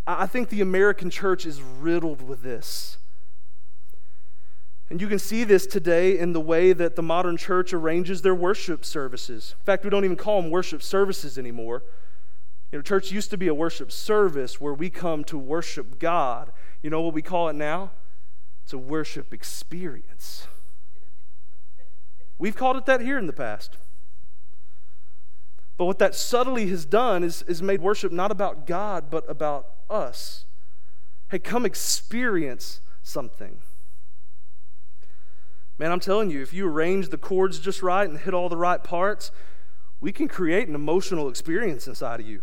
I 0.06 0.26
think 0.26 0.48
the 0.48 0.60
American 0.60 1.10
church 1.10 1.46
is 1.46 1.60
riddled 1.60 2.22
with 2.22 2.42
this. 2.42 2.98
And 4.90 5.00
you 5.00 5.08
can 5.08 5.18
see 5.18 5.44
this 5.44 5.66
today 5.66 6.18
in 6.18 6.32
the 6.32 6.40
way 6.40 6.72
that 6.72 6.96
the 6.96 7.02
modern 7.02 7.36
church 7.36 7.72
arranges 7.72 8.20
their 8.22 8.34
worship 8.34 8.84
services. 8.84 9.54
In 9.58 9.64
fact, 9.64 9.84
we 9.84 9.90
don't 9.90 10.04
even 10.04 10.16
call 10.16 10.42
them 10.42 10.50
worship 10.50 10.82
services 10.82 11.38
anymore. 11.38 11.82
You 12.70 12.78
know, 12.78 12.82
church 12.82 13.10
used 13.10 13.30
to 13.30 13.38
be 13.38 13.48
a 13.48 13.54
worship 13.54 13.92
service 13.92 14.60
where 14.60 14.74
we 14.74 14.90
come 14.90 15.24
to 15.24 15.38
worship 15.38 15.98
God. 15.98 16.52
You 16.82 16.90
know 16.90 17.00
what 17.00 17.14
we 17.14 17.22
call 17.22 17.48
it 17.48 17.54
now? 17.54 17.92
It's 18.64 18.72
a 18.72 18.78
worship 18.78 19.32
experience. 19.32 20.46
We've 22.38 22.56
called 22.56 22.76
it 22.76 22.86
that 22.86 23.00
here 23.00 23.18
in 23.18 23.26
the 23.26 23.32
past. 23.32 23.76
But 25.76 25.86
what 25.86 25.98
that 25.98 26.14
subtly 26.14 26.68
has 26.68 26.84
done 26.84 27.24
is, 27.24 27.42
is 27.42 27.62
made 27.62 27.80
worship 27.80 28.12
not 28.12 28.30
about 28.30 28.66
God, 28.66 29.10
but 29.10 29.28
about 29.28 29.68
us. 29.88 30.44
Hey, 31.30 31.38
come 31.38 31.64
experience 31.64 32.80
something. 33.02 33.60
Man, 35.78 35.90
I'm 35.90 36.00
telling 36.00 36.30
you, 36.30 36.42
if 36.42 36.52
you 36.52 36.68
arrange 36.68 37.08
the 37.08 37.18
chords 37.18 37.58
just 37.58 37.82
right 37.82 38.08
and 38.08 38.18
hit 38.18 38.34
all 38.34 38.48
the 38.48 38.56
right 38.56 38.84
parts, 38.84 39.32
we 40.00 40.12
can 40.12 40.28
create 40.28 40.68
an 40.68 40.74
emotional 40.74 41.28
experience 41.28 41.86
inside 41.86 42.20
of 42.20 42.26
you. 42.26 42.42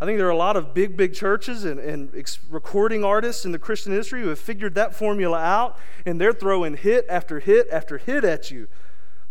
I 0.00 0.06
think 0.06 0.18
there 0.18 0.26
are 0.26 0.30
a 0.30 0.36
lot 0.36 0.56
of 0.56 0.74
big, 0.74 0.96
big 0.96 1.14
churches 1.14 1.64
and, 1.64 1.78
and 1.80 2.14
ex- 2.14 2.40
recording 2.50 3.04
artists 3.04 3.44
in 3.44 3.52
the 3.52 3.58
Christian 3.58 3.92
industry 3.92 4.22
who 4.22 4.28
have 4.28 4.38
figured 4.38 4.74
that 4.74 4.94
formula 4.94 5.38
out, 5.38 5.78
and 6.04 6.20
they're 6.20 6.32
throwing 6.32 6.76
hit 6.76 7.06
after 7.08 7.38
hit 7.38 7.68
after 7.70 7.98
hit 7.98 8.24
at 8.24 8.50
you. 8.50 8.68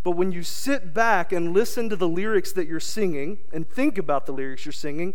But 0.03 0.11
when 0.11 0.33
you 0.33 0.43
sit 0.43 0.93
back 0.93 1.31
and 1.31 1.53
listen 1.53 1.89
to 1.89 1.95
the 1.95 2.07
lyrics 2.07 2.51
that 2.53 2.67
you're 2.67 2.81
singing 2.81 3.39
and 3.53 3.67
think 3.67 3.97
about 3.97 4.25
the 4.25 4.33
lyrics 4.33 4.65
you're 4.65 4.73
singing, 4.73 5.13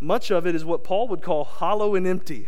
much 0.00 0.30
of 0.30 0.46
it 0.46 0.54
is 0.54 0.64
what 0.64 0.84
Paul 0.84 1.08
would 1.08 1.20
call 1.20 1.44
hollow 1.44 1.96
and 1.96 2.06
empty, 2.06 2.46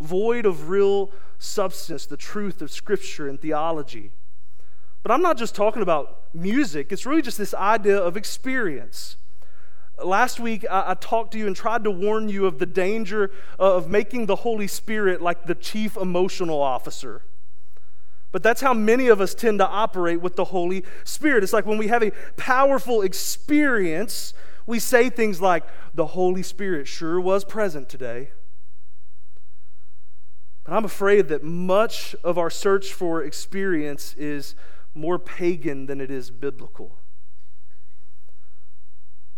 void 0.00 0.46
of 0.46 0.70
real 0.70 1.10
substance, 1.38 2.06
the 2.06 2.16
truth 2.16 2.62
of 2.62 2.70
Scripture 2.70 3.28
and 3.28 3.40
theology. 3.40 4.12
But 5.02 5.12
I'm 5.12 5.22
not 5.22 5.36
just 5.36 5.54
talking 5.54 5.82
about 5.82 6.22
music, 6.32 6.92
it's 6.92 7.04
really 7.04 7.22
just 7.22 7.38
this 7.38 7.54
idea 7.54 7.98
of 7.98 8.16
experience. 8.16 9.16
Last 10.02 10.40
week, 10.40 10.64
I, 10.70 10.92
I, 10.92 10.94
talked 10.94 11.32
to 11.32 11.38
you 11.38 11.46
and 11.46 11.54
tried 11.54 11.84
to 11.84 11.90
warn 11.90 12.30
you 12.30 12.46
of 12.46 12.58
the 12.58 12.64
danger 12.64 13.30
of 13.58 13.90
making 13.90 14.26
the 14.26 14.36
Holy 14.36 14.66
Spirit 14.66 15.20
like 15.20 15.44
the 15.44 15.54
chief 15.54 15.96
emotional 15.96 16.62
officer. 16.62 17.22
But 18.32 18.42
that's 18.42 18.60
how 18.60 18.74
many 18.74 19.08
of 19.08 19.20
us 19.20 19.34
tend 19.34 19.58
to 19.58 19.68
operate 19.68 20.20
with 20.20 20.36
the 20.36 20.44
Holy 20.44 20.84
Spirit. 21.04 21.42
It's 21.42 21.52
like 21.52 21.66
when 21.66 21.78
we 21.78 21.88
have 21.88 22.02
a 22.02 22.12
powerful 22.36 23.02
experience, 23.02 24.34
we 24.66 24.78
say 24.78 25.10
things 25.10 25.40
like, 25.40 25.64
The 25.94 26.06
Holy 26.06 26.42
Spirit 26.42 26.86
sure 26.86 27.20
was 27.20 27.44
present 27.44 27.88
today. 27.88 28.30
But 30.64 30.74
I'm 30.74 30.84
afraid 30.84 31.28
that 31.28 31.42
much 31.42 32.14
of 32.22 32.38
our 32.38 32.50
search 32.50 32.92
for 32.92 33.22
experience 33.22 34.14
is 34.14 34.54
more 34.94 35.18
pagan 35.18 35.86
than 35.86 36.00
it 36.00 36.10
is 36.10 36.30
biblical. 36.30 36.98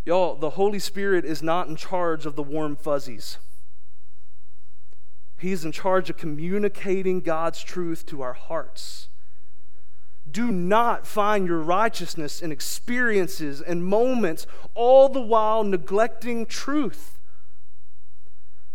Y'all, 0.04 0.34
the 0.34 0.50
Holy 0.50 0.80
Spirit 0.80 1.24
is 1.24 1.42
not 1.42 1.68
in 1.68 1.76
charge 1.76 2.26
of 2.26 2.34
the 2.34 2.42
warm 2.42 2.76
fuzzies. 2.76 3.38
He's 5.42 5.64
in 5.64 5.72
charge 5.72 6.08
of 6.08 6.16
communicating 6.16 7.20
God's 7.20 7.64
truth 7.64 8.06
to 8.06 8.22
our 8.22 8.32
hearts. 8.32 9.08
Do 10.30 10.52
not 10.52 11.04
find 11.04 11.48
your 11.48 11.58
righteousness 11.58 12.40
in 12.40 12.52
experiences 12.52 13.60
and 13.60 13.84
moments, 13.84 14.46
all 14.76 15.08
the 15.08 15.20
while 15.20 15.64
neglecting 15.64 16.46
truth. 16.46 17.18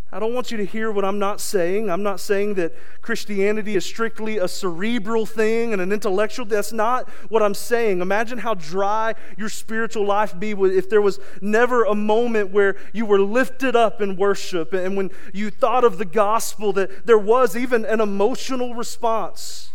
I 0.09 0.19
don't 0.19 0.33
want 0.33 0.51
you 0.51 0.57
to 0.57 0.65
hear 0.65 0.89
what 0.89 1.03
I'm 1.03 1.19
not 1.19 1.41
saying. 1.41 1.89
I'm 1.89 2.01
not 2.01 2.21
saying 2.21 2.53
that 2.53 2.73
Christianity 3.01 3.75
is 3.75 3.83
strictly 3.85 4.37
a 4.37 4.47
cerebral 4.47 5.25
thing 5.25 5.73
and 5.73 5.81
an 5.81 5.91
intellectual. 5.91 6.45
That's 6.45 6.71
not 6.71 7.09
what 7.27 7.43
I'm 7.43 7.53
saying. 7.53 7.99
Imagine 7.99 8.37
how 8.37 8.53
dry 8.53 9.15
your 9.37 9.49
spiritual 9.49 10.05
life 10.05 10.39
be 10.39 10.51
if 10.51 10.89
there 10.89 11.01
was 11.01 11.19
never 11.41 11.83
a 11.83 11.93
moment 11.93 12.51
where 12.51 12.77
you 12.93 13.05
were 13.05 13.19
lifted 13.19 13.75
up 13.75 13.99
in 13.99 14.15
worship 14.15 14.71
and 14.71 14.95
when 14.95 15.11
you 15.33 15.49
thought 15.49 15.83
of 15.83 15.97
the 15.97 16.05
gospel 16.05 16.71
that 16.73 17.05
there 17.05 17.19
was 17.19 17.57
even 17.57 17.83
an 17.83 17.99
emotional 17.99 18.75
response. 18.75 19.71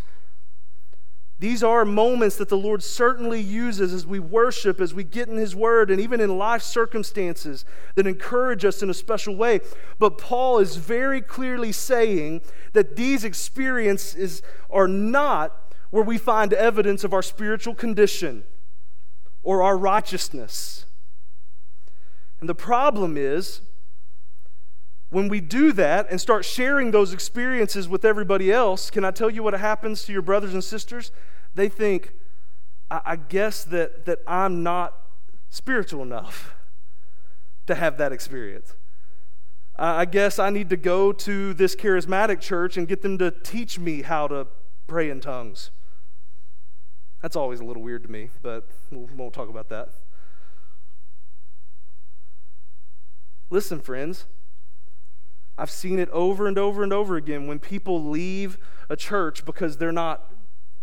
These 1.43 1.65
are 1.65 1.85
moments 1.85 2.37
that 2.37 2.49
the 2.49 2.57
Lord 2.57 2.85
certainly 2.85 3.41
uses 3.41 3.93
as 3.93 4.07
we 4.07 4.21
worship, 4.21 4.81
as 4.81 4.95
we 4.95 5.03
get 5.03 5.29
in 5.29 5.39
His 5.39 5.57
Word, 5.57 5.91
and 5.91 6.01
even 6.01 6.21
in 6.21 6.39
life 6.39 6.63
circumstances 6.63 7.65
that 7.97 8.07
encourage 8.07 8.65
us 8.65 8.81
in 8.81 8.89
a 8.89 8.95
special 8.95 9.35
way. 9.35 9.59
But 9.99 10.19
Paul 10.19 10.61
is 10.61 10.77
very 10.77 11.21
clearly 11.21 11.73
saying 11.73 12.43
that 12.75 12.95
these 12.95 13.25
experiences 13.25 14.41
are 14.71 14.87
not 14.87 15.75
where 15.91 16.05
we 16.05 16.17
find 16.17 16.53
evidence 16.53 17.03
of 17.03 17.13
our 17.13 17.23
spiritual 17.23 17.75
condition 17.75 18.45
or 19.43 19.65
our 19.65 19.77
righteousness. 19.77 20.87
And 22.39 22.49
the 22.49 22.55
problem 22.55 23.17
is, 23.17 23.63
when 25.11 25.27
we 25.27 25.41
do 25.41 25.73
that 25.73 26.07
and 26.09 26.21
start 26.21 26.45
sharing 26.45 26.93
those 26.93 27.13
experiences 27.13 27.89
with 27.89 28.05
everybody 28.05 28.53
else, 28.53 28.91
can 28.91 29.05
I 29.05 29.11
tell 29.11 29.29
you 29.29 29.43
what 29.43 29.55
happens 29.55 30.05
to 30.05 30.13
your 30.13 30.23
brothers 30.23 30.55
and 30.55 30.63
sisters? 30.63 31.11
They 31.55 31.69
think, 31.69 32.13
I, 32.91 33.01
I 33.05 33.17
guess 33.17 33.65
that, 33.65 34.07
that 34.07 34.21
I'm 34.27 34.63
not 34.63 34.95
spiritual 35.51 36.03
enough 36.03 36.55
to 37.67 37.75
have 37.75 37.99
that 37.99 38.13
experience. 38.13 38.75
I, 39.77 40.01
I 40.01 40.05
guess 40.05 40.39
I 40.39 40.51
need 40.51 40.71
to 40.71 40.77
go 40.77 41.13
to 41.13 41.55
this 41.55 41.77
charismatic 41.77 42.41
church 42.41 42.77
and 42.77 42.89
get 42.89 43.03
them 43.03 43.19
to 43.19 43.31
teach 43.31 43.79
me 43.79 44.03
how 44.03 44.29
to 44.29 44.47
pray 44.87 45.11
in 45.11 45.21
tongues. 45.21 45.71
That's 47.21 47.37
always 47.37 47.61
a 47.61 47.65
little 47.65 47.83
weird 47.83 48.03
to 48.03 48.11
me, 48.11 48.31
but 48.43 48.69
we 48.91 48.99
won't 48.99 49.33
talk 49.33 49.49
about 49.49 49.69
that. 49.69 49.91
Listen, 53.49 53.81
friends, 53.81 54.25
I've 55.59 55.71
seen 55.71 55.99
it 55.99 56.09
over 56.09 56.49
and 56.49 56.59
over 56.59 56.83
and 56.83 56.93
over 56.93 57.17
again 57.17 57.47
when 57.47 57.59
people 57.59 58.03
leave 58.03 58.59
a 58.89 58.97
church 58.97 59.45
because 59.45 59.77
they're 59.77 59.93
not, 59.93 60.32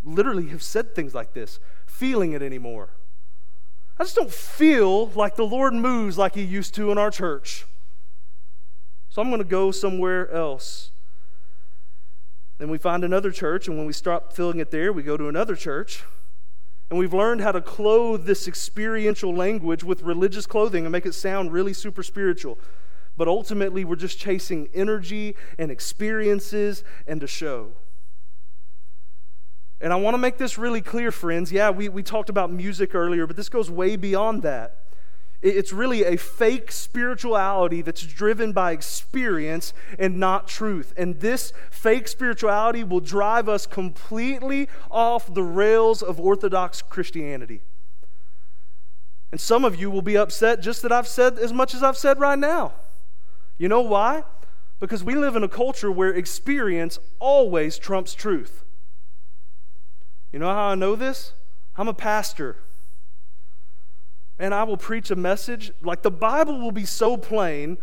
literally 0.03 0.47
have 0.49 0.63
said 0.63 0.95
things 0.95 1.13
like 1.13 1.33
this, 1.33 1.59
feeling 1.85 2.33
it 2.33 2.41
anymore. 2.41 2.89
I 3.99 4.03
just 4.03 4.15
don't 4.15 4.31
feel 4.31 5.07
like 5.07 5.35
the 5.35 5.45
Lord 5.45 5.73
moves 5.73 6.17
like 6.17 6.35
He 6.35 6.43
used 6.43 6.73
to 6.75 6.91
in 6.91 6.97
our 6.97 7.11
church. 7.11 7.65
So 9.09 9.21
I'm 9.21 9.29
going 9.29 9.41
to 9.41 9.47
go 9.47 9.71
somewhere 9.71 10.31
else. 10.31 10.91
Then 12.59 12.69
we 12.69 12.77
find 12.77 13.03
another 13.03 13.31
church, 13.31 13.67
and 13.67 13.77
when 13.77 13.87
we 13.87 13.93
stop 13.93 14.33
feeling 14.33 14.59
it 14.59 14.71
there, 14.71 14.93
we 14.93 15.03
go 15.03 15.17
to 15.17 15.27
another 15.27 15.55
church. 15.55 16.03
And 16.89 16.97
we've 16.97 17.13
learned 17.13 17.41
how 17.41 17.51
to 17.51 17.61
clothe 17.61 18.25
this 18.25 18.47
experiential 18.47 19.33
language 19.33 19.83
with 19.83 20.01
religious 20.01 20.45
clothing 20.45 20.85
and 20.85 20.91
make 20.91 21.05
it 21.05 21.13
sound 21.13 21.51
really 21.51 21.73
super 21.73 22.03
spiritual 22.03 22.57
but 23.19 23.27
ultimately 23.27 23.83
we're 23.83 23.97
just 23.97 24.17
chasing 24.17 24.69
energy 24.73 25.35
and 25.57 25.69
experiences 25.69 26.85
and 27.05 27.21
a 27.21 27.27
show. 27.27 27.73
And 29.81 29.93
I 29.93 29.95
want 29.95 30.13
to 30.13 30.17
make 30.17 30.37
this 30.37 30.57
really 30.57 30.81
clear, 30.81 31.11
friends. 31.11 31.51
Yeah, 31.51 31.69
we, 31.69 31.87
we 31.87 32.03
talked 32.03 32.29
about 32.29 32.51
music 32.51 32.93
earlier, 32.93 33.25
but 33.25 33.35
this 33.35 33.49
goes 33.49 33.69
way 33.71 33.95
beyond 33.95 34.43
that. 34.43 34.75
It's 35.41 35.71
really 35.71 36.03
a 36.03 36.17
fake 36.17 36.69
spirituality 36.69 37.81
that's 37.81 38.01
driven 38.05 38.51
by 38.51 38.73
experience 38.73 39.73
and 39.97 40.19
not 40.19 40.49
truth. 40.49 40.93
And 40.97 41.21
this 41.21 41.53
fake 41.71 42.09
spirituality 42.09 42.83
will 42.83 42.99
drive 42.99 43.47
us 43.47 43.65
completely 43.65 44.67
off 44.91 45.33
the 45.33 45.43
rails 45.43 46.01
of 46.01 46.19
Orthodox 46.19 46.81
Christianity. 46.81 47.61
And 49.31 49.39
some 49.39 49.63
of 49.63 49.79
you 49.79 49.89
will 49.89 50.01
be 50.01 50.17
upset 50.17 50.61
just 50.61 50.81
that 50.81 50.91
I've 50.91 51.07
said 51.07 51.39
as 51.39 51.53
much 51.53 51.73
as 51.73 51.83
I've 51.83 51.97
said 51.97 52.19
right 52.19 52.37
now. 52.37 52.73
You 53.57 53.69
know 53.69 53.81
why? 53.81 54.23
Because 54.81 55.05
we 55.05 55.15
live 55.15 55.37
in 55.37 55.43
a 55.43 55.49
culture 55.49 55.91
where 55.91 56.13
experience 56.13 56.99
always 57.19 57.77
trumps 57.77 58.13
truth. 58.13 58.65
You 60.31 60.39
know 60.39 60.47
how 60.47 60.69
I 60.69 60.75
know 60.75 60.95
this? 60.95 61.33
I'm 61.75 61.87
a 61.87 61.93
pastor. 61.93 62.57
And 64.37 64.53
I 64.53 64.63
will 64.63 64.77
preach 64.77 65.11
a 65.11 65.15
message, 65.15 65.71
like 65.81 66.01
the 66.01 66.11
Bible 66.11 66.59
will 66.59 66.71
be 66.71 66.85
so 66.85 67.17
plain, 67.17 67.77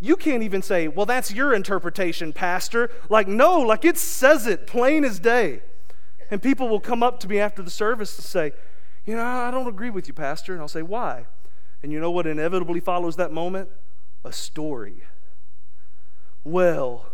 you 0.00 0.16
can't 0.16 0.42
even 0.42 0.62
say, 0.62 0.88
well, 0.88 1.06
that's 1.06 1.32
your 1.32 1.54
interpretation, 1.54 2.32
Pastor. 2.32 2.90
Like, 3.08 3.28
no, 3.28 3.60
like 3.60 3.84
it 3.84 3.96
says 3.96 4.48
it 4.48 4.66
plain 4.66 5.04
as 5.04 5.20
day. 5.20 5.62
And 6.28 6.42
people 6.42 6.68
will 6.68 6.80
come 6.80 7.04
up 7.04 7.20
to 7.20 7.28
me 7.28 7.38
after 7.38 7.62
the 7.62 7.70
service 7.70 8.18
and 8.18 8.24
say, 8.24 8.52
you 9.06 9.14
know, 9.14 9.24
I 9.24 9.52
don't 9.52 9.68
agree 9.68 9.90
with 9.90 10.08
you, 10.08 10.14
Pastor. 10.14 10.54
And 10.54 10.60
I'll 10.60 10.66
say, 10.66 10.82
why? 10.82 11.26
And 11.84 11.92
you 11.92 12.00
know 12.00 12.10
what 12.10 12.26
inevitably 12.26 12.80
follows 12.80 13.14
that 13.16 13.32
moment? 13.32 13.68
A 14.24 14.32
story 14.32 15.02
well, 16.44 17.06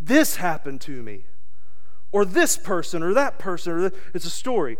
this 0.00 0.36
happened 0.36 0.80
to 0.82 1.02
me, 1.02 1.24
or 2.12 2.24
this 2.24 2.56
person, 2.56 3.02
or 3.02 3.12
that 3.14 3.38
person, 3.38 3.72
or 3.72 3.92
it's 4.14 4.24
a 4.24 4.30
story. 4.30 4.78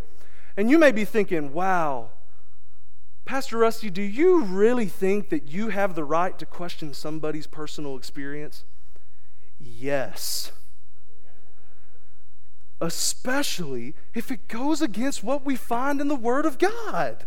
And 0.56 0.70
you 0.70 0.78
may 0.78 0.92
be 0.92 1.04
thinking, 1.04 1.52
wow, 1.52 2.10
Pastor 3.26 3.58
Rusty, 3.58 3.90
do 3.90 4.02
you 4.02 4.42
really 4.42 4.86
think 4.86 5.30
that 5.30 5.48
you 5.48 5.68
have 5.68 5.94
the 5.94 6.04
right 6.04 6.38
to 6.38 6.46
question 6.46 6.94
somebody's 6.94 7.46
personal 7.46 7.96
experience? 7.96 8.64
Yes. 9.58 10.52
Especially 12.80 13.94
if 14.14 14.30
it 14.30 14.46
goes 14.48 14.80
against 14.80 15.24
what 15.24 15.44
we 15.44 15.56
find 15.56 16.00
in 16.00 16.08
the 16.08 16.14
Word 16.14 16.46
of 16.46 16.58
God. 16.58 17.26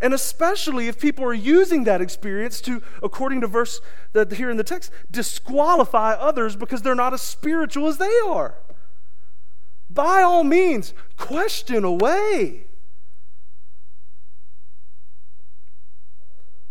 And 0.00 0.14
especially 0.14 0.88
if 0.88 1.00
people 1.00 1.24
are 1.24 1.34
using 1.34 1.84
that 1.84 2.00
experience 2.00 2.60
to, 2.62 2.82
according 3.02 3.40
to 3.40 3.46
verse 3.46 3.80
that 4.12 4.30
here 4.32 4.50
in 4.50 4.56
the 4.56 4.64
text, 4.64 4.92
disqualify 5.10 6.12
others 6.12 6.54
because 6.54 6.82
they're 6.82 6.94
not 6.94 7.14
as 7.14 7.22
spiritual 7.22 7.88
as 7.88 7.98
they 7.98 8.12
are. 8.26 8.54
By 9.96 10.20
all 10.20 10.44
means, 10.44 10.92
question 11.16 11.82
away. 11.82 12.66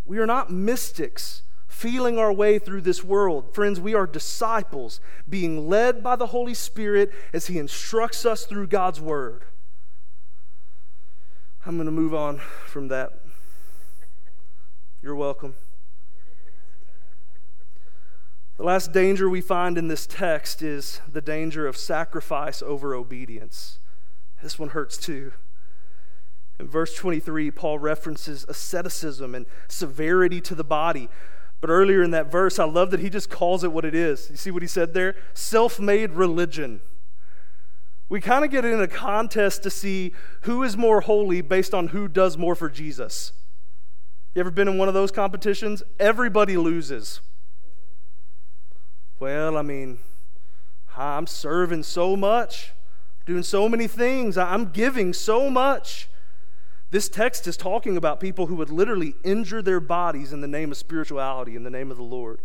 We 0.06 0.20
are 0.20 0.28
not 0.28 0.52
mystics 0.52 1.42
feeling 1.68 2.20
our 2.20 2.32
way 2.32 2.60
through 2.60 2.82
this 2.82 3.04
world. 3.04 3.54
Friends, 3.54 3.80
we 3.80 3.96
are 3.96 4.06
disciples 4.06 5.02
being 5.28 5.68
led 5.68 6.04
by 6.04 6.16
the 6.16 6.28
Holy 6.28 6.54
Spirit 6.54 7.12
as 7.34 7.48
He 7.48 7.58
instructs 7.58 8.28
us 8.28 8.46
through 8.46 8.68
God's 8.68 9.02
Word. 9.02 9.44
I'm 11.66 11.78
going 11.78 11.88
to 11.88 11.92
move 11.92 12.14
on 12.14 12.38
from 12.68 12.90
that. 12.90 13.22
You're 15.02 15.16
welcome. 15.16 15.56
The 18.58 18.64
last 18.64 18.94
danger 18.94 19.30
we 19.30 19.42
find 19.42 19.78
in 19.78 19.90
this 19.90 20.08
text 20.08 20.62
is 20.62 21.02
the 21.12 21.22
danger 21.22 21.68
of 21.68 21.76
sacrifice 21.76 22.62
over 22.62 22.96
obedience. 22.96 23.80
This 24.42 24.58
one 24.58 24.70
hurts 24.70 24.98
too. 24.98 25.34
In 26.58 26.70
verse 26.70 26.96
23, 26.96 27.52
Paul 27.52 27.80
references 27.80 28.46
asceticism 28.48 29.36
and 29.36 29.46
severity 29.68 30.40
to 30.42 30.56
the 30.56 30.64
body. 30.64 31.10
But 31.60 31.70
earlier 31.70 32.02
in 32.02 32.12
that 32.12 32.32
verse, 32.32 32.58
I 32.58 32.64
love 32.64 32.92
that 32.92 33.02
he 33.02 33.10
just 33.10 33.30
calls 33.30 33.64
it 33.66 33.74
what 33.74 33.84
it 33.84 33.96
is. 33.96 34.30
You 34.30 34.38
see 34.38 34.52
what 34.52 34.62
he 34.62 34.68
said 34.68 34.94
there? 34.94 35.16
Self 35.34 35.80
made 35.80 36.12
religion. 36.12 36.80
We 38.08 38.22
kind 38.22 38.46
of 38.46 38.52
get 38.52 38.64
in 38.64 38.80
a 38.80 38.88
contest 38.88 39.64
to 39.64 39.70
see 39.70 40.14
who 40.42 40.64
is 40.64 40.78
more 40.78 41.02
holy 41.02 41.42
based 41.42 41.74
on 41.74 41.88
who 41.88 42.08
does 42.08 42.38
more 42.38 42.56
for 42.56 42.70
Jesus. 42.70 43.34
You 44.34 44.42
ever 44.42 44.52
been 44.52 44.68
in 44.68 44.78
one 44.78 44.88
of 44.88 44.94
those 44.94 45.12
competitions? 45.12 45.82
Everybody 46.00 46.56
loses. 46.56 47.20
Well, 49.18 49.58
I 49.58 49.62
mean, 49.62 50.00
I'm 50.98 51.26
serving 51.26 51.84
so 51.84 52.18
much, 52.18 52.74
doing 53.26 53.44
so 53.44 53.70
many 53.70 53.88
things, 53.88 54.38
I'm 54.38 54.72
giving 54.72 55.14
so 55.14 55.50
much. 55.50 56.10
This 56.92 57.08
text 57.08 57.48
is 57.48 57.56
talking 57.56 57.98
about 57.98 58.20
people 58.20 58.48
who 58.48 58.56
would 58.56 58.70
literally 58.70 59.16
injure 59.24 59.62
their 59.62 59.80
bodies 59.80 60.34
in 60.34 60.42
the 60.42 60.48
name 60.48 60.72
of 60.72 60.78
spirituality, 60.78 61.56
in 61.56 61.64
the 61.64 61.70
name 61.70 61.92
of 61.92 61.98
the 61.98 62.04
Lord. 62.04 62.42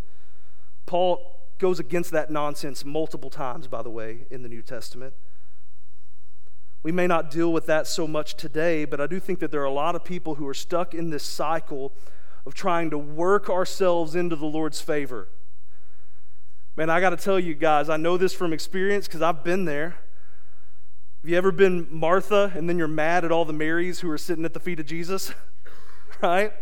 Paul 0.87 1.37
goes 1.59 1.81
against 1.81 2.13
that 2.13 2.31
nonsense 2.31 2.85
multiple 2.85 3.31
times, 3.31 3.67
by 3.67 3.83
the 3.83 3.91
way, 3.91 4.27
in 4.31 4.43
the 4.43 4.49
New 4.49 4.63
Testament. 4.63 5.13
We 6.83 6.93
may 6.93 7.07
not 7.07 7.31
deal 7.31 7.53
with 7.53 7.67
that 7.67 7.87
so 7.87 8.07
much 8.07 8.35
today, 8.37 8.85
but 8.85 9.01
I 9.01 9.07
do 9.07 9.21
think 9.21 9.41
that 9.41 9.51
there 9.51 9.61
are 9.61 9.67
a 9.67 9.73
lot 9.73 9.95
of 9.95 10.05
people 10.05 10.37
who 10.37 10.47
are 10.47 10.55
stuck 10.55 10.95
in 10.95 11.11
this 11.11 11.25
cycle 11.25 11.93
of 12.47 12.55
trying 12.55 12.91
to 12.91 12.99
work 12.99 13.51
ourselves 13.51 14.15
into 14.15 14.37
the 14.37 14.47
Lord's 14.47 14.81
favor. 14.81 15.29
Man, 16.77 16.89
I 16.89 17.01
got 17.01 17.11
to 17.11 17.17
tell 17.17 17.39
you 17.39 17.55
guys, 17.55 17.89
I 17.89 17.97
know 17.97 18.17
this 18.17 18.33
from 18.33 18.53
experience 18.53 19.07
because 19.07 19.23
I've 19.23 19.43
been 19.43 19.65
there. 19.65 19.97
Have 21.23 21.31
you 21.31 21.37
ever 21.37 21.53
been 21.53 21.89
Martha 21.91 22.53
and 22.55 22.69
then 22.69 22.79
you're 22.79 22.89
mad 22.89 23.25
at 23.25 23.33
all 23.33 23.45
the 23.45 23.53
Marys 23.53 24.01
who 24.01 24.11
are 24.11 24.19
sitting 24.19 24.45
at 24.45 24.55
the 24.55 24.61
feet 24.61 24.81
of 24.81 24.87
Jesus? 24.87 25.33
right? 26.23 26.53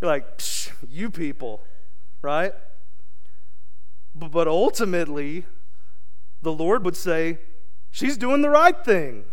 You're 0.00 0.10
like, 0.10 0.40
you 0.88 1.10
people, 1.10 1.62
right? 2.22 2.52
But, 4.14 4.32
but 4.32 4.48
ultimately, 4.48 5.46
the 6.42 6.52
Lord 6.52 6.84
would 6.84 6.96
say, 6.96 7.38
she's 7.90 8.16
doing 8.18 8.42
the 8.42 8.50
right 8.50 8.84
thing. 8.84 9.24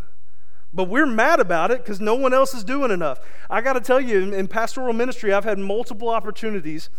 But 0.73 0.85
we're 0.85 1.05
mad 1.05 1.39
about 1.39 1.71
it 1.71 1.79
because 1.79 1.99
no 1.99 2.15
one 2.15 2.33
else 2.33 2.53
is 2.53 2.63
doing 2.63 2.91
enough. 2.91 3.19
I 3.49 3.61
got 3.61 3.73
to 3.73 3.81
tell 3.81 3.99
you, 3.99 4.21
in, 4.21 4.33
in 4.33 4.47
pastoral 4.47 4.93
ministry, 4.93 5.33
I've 5.33 5.43
had 5.45 5.57
multiple 5.57 6.09
opportunities 6.09 6.89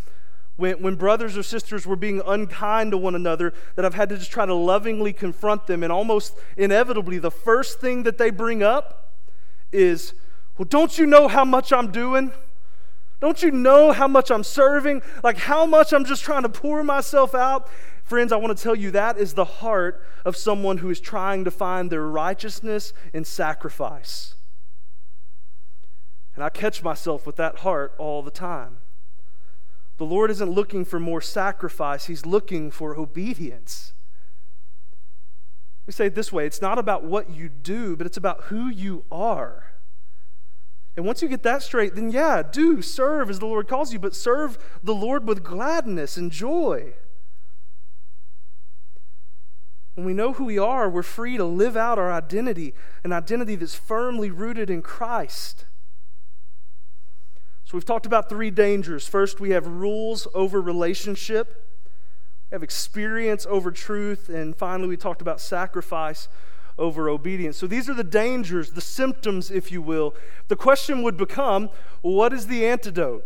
when, 0.56 0.82
when 0.82 0.94
brothers 0.94 1.36
or 1.36 1.42
sisters 1.42 1.86
were 1.86 1.96
being 1.96 2.22
unkind 2.26 2.90
to 2.92 2.98
one 2.98 3.14
another 3.14 3.52
that 3.74 3.84
I've 3.84 3.94
had 3.94 4.08
to 4.08 4.18
just 4.18 4.30
try 4.30 4.46
to 4.46 4.54
lovingly 4.54 5.12
confront 5.12 5.66
them. 5.66 5.82
And 5.82 5.92
almost 5.92 6.36
inevitably, 6.56 7.18
the 7.18 7.30
first 7.30 7.80
thing 7.80 8.02
that 8.04 8.18
they 8.18 8.30
bring 8.30 8.62
up 8.62 9.14
is, 9.72 10.14
Well, 10.56 10.66
don't 10.66 10.96
you 10.98 11.06
know 11.06 11.28
how 11.28 11.44
much 11.44 11.72
I'm 11.72 11.92
doing? 11.92 12.32
Don't 13.20 13.42
you 13.42 13.50
know 13.50 13.92
how 13.92 14.08
much 14.08 14.30
I'm 14.30 14.44
serving? 14.44 15.02
Like 15.22 15.38
how 15.38 15.64
much 15.66 15.92
I'm 15.92 16.04
just 16.04 16.22
trying 16.22 16.42
to 16.42 16.48
pour 16.48 16.82
myself 16.82 17.34
out? 17.34 17.68
Friends, 18.04 18.30
I 18.30 18.36
want 18.36 18.56
to 18.56 18.62
tell 18.62 18.74
you 18.74 18.90
that 18.92 19.18
is 19.18 19.34
the 19.34 19.44
heart 19.44 20.02
of 20.24 20.36
someone 20.36 20.78
who 20.78 20.90
is 20.90 21.00
trying 21.00 21.44
to 21.44 21.50
find 21.50 21.90
their 21.90 22.06
righteousness 22.06 22.92
in 23.12 23.24
sacrifice. 23.24 24.34
And 26.34 26.44
I 26.44 26.50
catch 26.50 26.82
myself 26.82 27.26
with 27.26 27.36
that 27.36 27.58
heart 27.58 27.94
all 27.98 28.22
the 28.22 28.30
time. 28.30 28.78
The 29.98 30.04
Lord 30.04 30.30
isn't 30.30 30.50
looking 30.50 30.84
for 30.84 31.00
more 31.00 31.20
sacrifice, 31.20 32.06
He's 32.06 32.26
looking 32.26 32.70
for 32.70 32.96
obedience. 32.96 33.92
We 35.86 35.92
say 35.92 36.06
it 36.06 36.14
this 36.14 36.32
way 36.32 36.46
it's 36.46 36.60
not 36.60 36.78
about 36.78 37.04
what 37.04 37.30
you 37.30 37.48
do, 37.48 37.96
but 37.96 38.06
it's 38.06 38.16
about 38.16 38.44
who 38.44 38.68
you 38.68 39.04
are. 39.10 39.72
And 40.96 41.04
once 41.04 41.20
you 41.20 41.28
get 41.28 41.42
that 41.42 41.62
straight, 41.62 41.94
then 41.94 42.10
yeah, 42.10 42.42
do 42.42 42.80
serve 42.80 43.28
as 43.28 43.38
the 43.38 43.46
Lord 43.46 43.68
calls 43.68 43.92
you, 43.92 43.98
but 43.98 44.14
serve 44.14 44.58
the 44.82 44.94
Lord 44.94 45.28
with 45.28 45.44
gladness 45.44 46.16
and 46.16 46.32
joy. 46.32 46.94
When 49.94 50.06
we 50.06 50.14
know 50.14 50.32
who 50.32 50.44
we 50.44 50.58
are, 50.58 50.90
we're 50.90 51.02
free 51.02 51.36
to 51.36 51.44
live 51.44 51.76
out 51.76 51.98
our 51.98 52.12
identity, 52.12 52.74
an 53.04 53.12
identity 53.12 53.56
that's 53.56 53.74
firmly 53.74 54.30
rooted 54.30 54.70
in 54.70 54.82
Christ. 54.82 55.66
So 57.66 57.76
we've 57.76 57.84
talked 57.84 58.06
about 58.06 58.28
three 58.28 58.52
dangers. 58.52 59.08
First, 59.08 59.40
we 59.40 59.50
have 59.50 59.66
rules 59.66 60.28
over 60.34 60.60
relationship, 60.60 61.66
we 62.48 62.54
have 62.54 62.62
experience 62.62 63.44
over 63.44 63.72
truth, 63.72 64.28
and 64.28 64.54
finally, 64.54 64.88
we 64.88 64.96
talked 64.96 65.20
about 65.20 65.40
sacrifice 65.40 66.28
over 66.78 67.08
obedience. 67.08 67.56
So 67.56 67.66
these 67.66 67.90
are 67.90 67.94
the 67.94 68.04
dangers, 68.04 68.70
the 68.70 68.80
symptoms, 68.80 69.50
if 69.50 69.72
you 69.72 69.82
will. 69.82 70.14
The 70.46 70.54
question 70.54 71.02
would 71.02 71.16
become 71.16 71.70
what 72.02 72.32
is 72.32 72.46
the 72.46 72.64
antidote? 72.64 73.24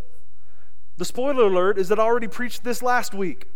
The 0.97 1.05
spoiler 1.05 1.45
alert 1.45 1.77
is 1.77 1.91
that 1.91 2.01
I 2.01 2.03
already 2.03 2.29
preached 2.29 2.65
this 2.65 2.83
last 2.83 3.13
week. 3.13 3.47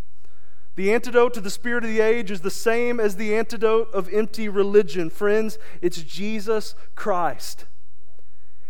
The 0.77 0.93
antidote 0.93 1.33
to 1.35 1.41
the 1.41 1.51
spirit 1.51 1.85
of 1.85 1.91
the 1.91 2.01
age 2.03 2.31
is 2.31 2.43
the 2.43 2.51
same 2.51 3.01
as 3.01 3.17
the 3.17 3.35
antidote 3.35 3.91
of 3.95 4.13
empty 4.13 4.51
religion. 4.51 5.09
Friends, 5.09 5.57
it's 5.81 6.03
Jesus 6.03 6.75
Christ. 6.95 7.65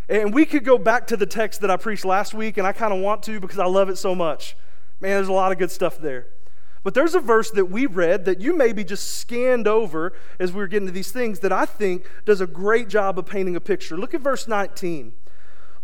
And 0.09 0.35
we 0.35 0.45
could 0.45 0.65
go 0.65 0.77
back 0.79 1.07
to 1.09 1.17
the 1.17 1.27
text 1.27 1.61
that 1.63 1.71
I 1.71 1.77
preached 1.77 2.05
last 2.05 2.35
week, 2.35 2.59
and 2.59 2.67
I 2.67 2.73
kind 2.73 2.93
of 2.93 3.01
want 3.01 3.23
to 3.25 3.41
because 3.41 3.59
I 3.59 3.67
love 3.67 3.89
it 3.89 3.97
so 3.97 4.15
much. 4.15 4.57
Man, 5.01 5.13
there's 5.13 5.29
a 5.29 5.33
lot 5.33 5.53
of 5.53 5.59
good 5.59 5.71
stuff 5.71 5.99
there. 5.99 6.27
But 6.83 6.93
there's 6.93 7.15
a 7.15 7.21
verse 7.21 7.51
that 7.53 7.67
we 7.67 7.87
read 7.87 8.27
that 8.27 8.41
you 8.41 8.55
maybe 8.55 8.85
just 8.85 9.15
scanned 9.15 9.67
over 9.67 10.13
as 10.39 10.53
we 10.53 10.59
were 10.59 10.67
getting 10.67 10.87
to 10.87 10.93
these 10.93 11.11
things 11.11 11.41
that 11.41 11.51
I 11.51 11.65
think 11.65 12.05
does 12.27 12.43
a 12.43 12.47
great 12.47 12.89
job 12.89 13.19
of 13.19 13.25
painting 13.25 13.57
a 13.57 13.61
picture. 13.61 13.97
Look 13.97 14.13
at 14.13 14.21
verse 14.21 14.47
19. 14.47 15.15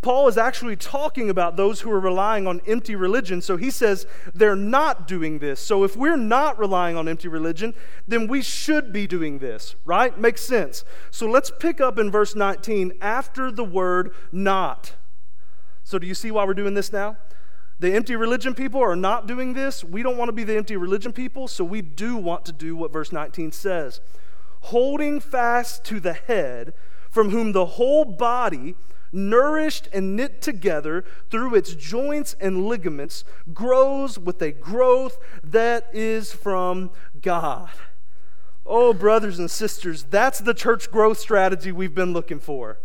Paul 0.03 0.29
is 0.29 0.39
actually 0.39 0.77
talking 0.77 1.29
about 1.29 1.57
those 1.57 1.81
who 1.81 1.91
are 1.91 2.01
relying 2.01 2.47
on 2.47 2.63
empty 2.67 2.95
religion. 2.95 3.43
So 3.43 3.59
he 3.59 3.71
says 3.71 4.07
they're 4.35 4.57
not 4.57 5.07
doing 5.07 5.41
this. 5.41 5.61
So 5.61 5.85
if 5.85 5.95
we're 5.95 6.17
not 6.17 6.59
relying 6.59 6.97
on 6.97 7.07
empty 7.07 7.29
religion, 7.29 7.75
then 8.09 8.27
we 8.27 8.41
should 8.41 8.95
be 8.95 9.07
doing 9.07 9.41
this, 9.41 9.77
right? 9.85 10.19
Makes 10.19 10.43
sense. 10.43 10.85
So 11.11 11.27
let's 11.27 11.51
pick 11.59 11.83
up 11.83 11.99
in 11.99 12.11
verse 12.11 12.35
19 12.35 12.95
after 13.03 13.51
the 13.51 13.65
word 13.65 14.13
not. 14.33 14.95
So 15.85 15.99
do 15.99 16.07
you 16.07 16.15
see 16.15 16.31
why 16.31 16.45
we're 16.45 16.55
doing 16.55 16.75
this 16.75 16.93
now? 16.93 17.19
The 17.79 17.93
empty 17.93 18.17
religion 18.17 18.55
people 18.55 18.81
are 18.83 18.97
not 18.97 19.27
doing 19.27 19.53
this. 19.53 19.85
We 19.85 20.03
don't 20.03 20.17
want 20.17 20.29
to 20.29 20.35
be 20.35 20.45
the 20.45 20.57
empty 20.57 20.77
religion 20.77 21.13
people, 21.13 21.49
so 21.49 21.65
we 21.65 21.83
do 21.83 22.17
want 22.17 22.45
to 22.47 22.53
do 22.53 22.77
what 22.77 22.93
verse 22.93 23.11
19 23.11 23.53
says. 23.53 24.01
Holding 24.65 25.19
fast 25.21 25.85
to 25.87 25.99
the 25.99 26.13
head, 26.13 26.75
from 27.11 27.31
whom 27.31 27.53
the 27.53 27.67
whole 27.67 28.05
body 28.05 28.77
nourished 29.13 29.89
and 29.93 30.17
knit 30.17 30.41
together 30.41 31.05
through 31.31 31.55
its 31.55 31.75
joints 31.75 32.35
and 32.41 32.67
ligaments, 32.67 33.25
grows 33.53 34.19
with 34.19 34.41
a 34.43 34.53
growth 34.53 35.19
that 35.43 35.89
is 35.93 36.33
from 36.33 36.91
God. 37.21 37.71
Oh, 38.67 38.93
brothers 38.93 39.39
and 39.39 39.51
sisters, 39.51 40.05
that's 40.05 40.39
the 40.39 40.55
church 40.55 40.91
growth 40.91 41.19
strategy 41.19 41.73
we've 41.73 41.95
been 41.95 42.13
looking 42.13 42.39
for. 42.39 42.79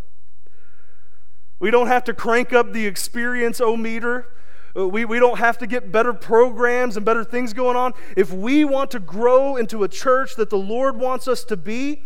We 1.59 1.71
don't 1.71 1.87
have 1.87 2.03
to 2.05 2.13
crank 2.13 2.53
up 2.53 2.73
the 2.73 2.85
experience 2.85 3.61
o 3.61 3.77
meter. 3.77 4.27
Uh, 4.77 4.87
we, 4.87 5.05
we 5.05 5.19
don't 5.19 5.39
have 5.39 5.57
to 5.59 5.67
get 5.67 5.91
better 5.91 6.11
programs 6.11 6.97
and 6.97 7.05
better 7.05 7.23
things 7.23 7.53
going 7.53 7.77
on. 7.77 7.93
If 8.17 8.33
we 8.33 8.65
want 8.65 8.91
to 8.91 8.99
grow 8.99 9.55
into 9.55 9.83
a 9.83 9.87
church 9.87 10.35
that 10.35 10.49
the 10.49 10.57
Lord 10.57 10.97
wants 10.97 11.27
us 11.27 11.43
to 11.45 11.55
be, 11.55 12.03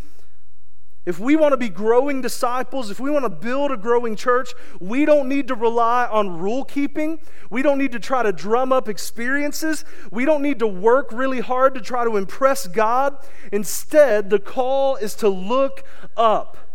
if 1.09 1.17
we 1.17 1.35
want 1.35 1.53
to 1.53 1.57
be 1.57 1.69
growing 1.69 2.21
disciples, 2.21 2.91
if 2.91 2.99
we 2.99 3.09
want 3.09 3.25
to 3.25 3.31
build 3.31 3.71
a 3.71 3.77
growing 3.77 4.15
church, 4.15 4.53
we 4.79 5.05
don't 5.05 5.27
need 5.27 5.47
to 5.47 5.55
rely 5.55 6.05
on 6.05 6.37
rule 6.37 6.63
keeping. 6.63 7.19
We 7.49 7.63
don't 7.63 7.79
need 7.79 7.93
to 7.93 7.99
try 7.99 8.21
to 8.21 8.31
drum 8.31 8.71
up 8.71 8.87
experiences. 8.87 9.85
We 10.11 10.23
don't 10.23 10.43
need 10.43 10.59
to 10.59 10.67
work 10.67 11.11
really 11.11 11.39
hard 11.39 11.73
to 11.73 11.81
try 11.81 12.03
to 12.03 12.15
impress 12.15 12.67
God. 12.67 13.17
Instead, 13.51 14.29
the 14.29 14.37
call 14.37 14.97
is 14.97 15.15
to 15.15 15.29
look 15.29 15.83
up 16.15 16.68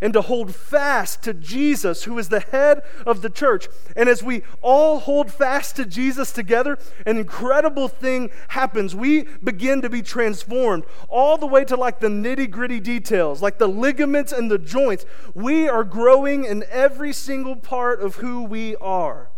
and 0.00 0.12
to 0.12 0.22
hold 0.22 0.54
fast 0.54 1.22
to 1.24 1.34
Jesus, 1.34 2.04
who 2.04 2.18
is 2.18 2.28
the 2.28 2.40
head 2.40 2.82
of 3.04 3.22
the 3.22 3.30
church. 3.30 3.66
And 3.96 4.08
as 4.08 4.22
we 4.22 4.42
all 4.62 5.00
hold 5.00 5.32
fast 5.32 5.76
to 5.76 5.84
Jesus 5.84 6.32
together, 6.32 6.78
an 7.04 7.18
incredible 7.18 7.88
thing 7.88 8.30
happens. 8.48 8.94
We 8.94 9.24
begin 9.42 9.82
to 9.82 9.90
be 9.90 10.02
transformed 10.02 10.84
all 11.08 11.36
the 11.36 11.46
way 11.46 11.64
to 11.64 11.76
like 11.76 11.98
the 11.98 12.08
nitty 12.08 12.50
gritty 12.50 12.80
details, 12.80 13.42
like 13.42 13.58
the 13.58 13.68
ligaments 13.68 14.32
and 14.32 14.50
the 14.50 14.58
joints. 14.58 15.04
We 15.34 15.68
are 15.68 15.84
growing 15.84 16.44
in 16.44 16.64
every 16.70 17.12
single 17.12 17.56
part 17.56 18.00
of 18.00 18.16
who 18.16 18.44
we 18.44 18.76
are. 18.76 19.30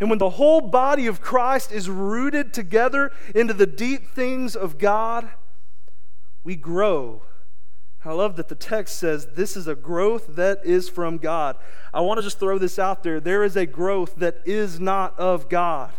And 0.00 0.10
when 0.10 0.18
the 0.18 0.30
whole 0.30 0.60
body 0.60 1.06
of 1.06 1.20
Christ 1.20 1.70
is 1.70 1.88
rooted 1.88 2.52
together 2.52 3.12
into 3.36 3.54
the 3.54 3.68
deep 3.68 4.08
things 4.08 4.56
of 4.56 4.76
God, 4.76 5.30
we 6.42 6.56
grow 6.56 7.22
I 8.04 8.12
love 8.12 8.36
that 8.36 8.48
the 8.48 8.56
text 8.56 8.98
says 8.98 9.26
this 9.34 9.56
is 9.56 9.68
a 9.68 9.76
growth 9.76 10.34
that 10.34 10.64
is 10.64 10.88
from 10.88 11.18
God. 11.18 11.56
I 11.94 12.00
want 12.00 12.18
to 12.18 12.22
just 12.22 12.40
throw 12.40 12.58
this 12.58 12.78
out 12.78 13.04
there. 13.04 13.20
There 13.20 13.44
is 13.44 13.56
a 13.56 13.64
growth 13.64 14.16
that 14.16 14.38
is 14.44 14.80
not 14.80 15.16
of 15.18 15.48
God. 15.48 15.92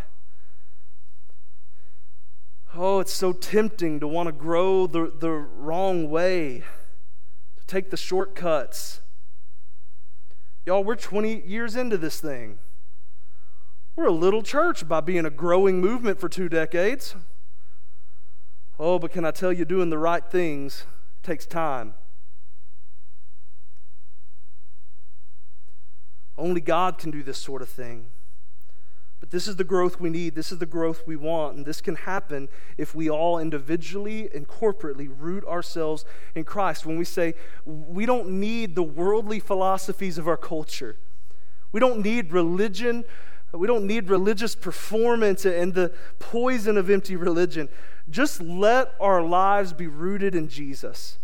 Oh, 2.76 3.00
it's 3.00 3.14
so 3.14 3.32
tempting 3.32 4.00
to 4.02 4.08
want 4.08 4.28
to 4.28 4.34
grow 4.34 4.88
the, 4.88 5.14
the 5.18 5.30
wrong 5.32 6.10
way, 6.10 6.64
to 7.58 7.66
take 7.68 7.90
the 7.90 7.98
shortcuts. 7.98 9.00
Y'all, 10.66 10.84
we're 10.84 10.96
20 10.96 11.44
years 11.46 11.76
into 11.76 11.98
this 11.98 12.20
thing. 12.20 12.58
We're 13.96 14.08
a 14.08 14.12
little 14.12 14.42
church 14.42 14.88
by 14.88 15.02
being 15.02 15.26
a 15.26 15.30
growing 15.30 15.80
movement 15.80 16.20
for 16.20 16.28
two 16.28 16.50
decades. 16.50 17.16
Oh, 18.80 18.98
but 18.98 19.12
can 19.12 19.24
I 19.24 19.32
tell 19.32 19.54
you, 19.54 19.66
doing 19.66 19.92
the 19.92 20.00
right 20.00 20.26
things 20.26 20.86
takes 21.24 21.46
time. 21.46 21.96
Only 26.38 26.62
God 26.62 26.98
can 26.98 27.12
do 27.12 27.24
this 27.24 27.38
sort 27.38 27.62
of 27.62 27.70
thing. 27.70 28.08
But 29.20 29.32
this 29.32 29.48
is 29.48 29.56
the 29.56 29.64
growth 29.64 30.02
we 30.02 30.10
need. 30.10 30.36
This 30.36 30.52
is 30.52 30.58
the 30.58 30.66
growth 30.66 31.08
we 31.08 31.16
want. 31.16 31.56
And 31.56 31.66
this 31.66 31.80
can 31.80 31.96
happen 31.96 32.50
if 32.78 32.94
we 32.94 33.10
all 33.10 33.40
individually 33.40 34.30
and 34.36 34.46
corporately 34.46 35.10
root 35.10 35.46
ourselves 35.46 36.04
in 36.36 36.44
Christ. 36.44 36.86
When 36.86 36.98
we 36.98 37.06
say 37.06 37.36
we 37.66 38.06
don't 38.06 38.32
need 38.32 38.76
the 38.76 38.84
worldly 38.84 39.40
philosophies 39.40 40.18
of 40.18 40.28
our 40.28 40.36
culture, 40.36 40.98
we 41.72 41.80
don't 41.80 42.02
need 42.02 42.34
religion, 42.34 43.06
we 43.54 43.66
don't 43.66 43.88
need 43.88 44.10
religious 44.10 44.56
performance 44.56 45.46
and 45.46 45.74
the 45.74 45.94
poison 46.20 46.78
of 46.78 46.90
empty 46.90 47.16
religion. 47.16 47.70
Just 48.10 48.42
let 48.42 48.94
our 49.00 49.22
lives 49.22 49.74
be 49.74 49.88
rooted 49.88 50.36
in 50.36 50.50
Jesus. 50.50 51.18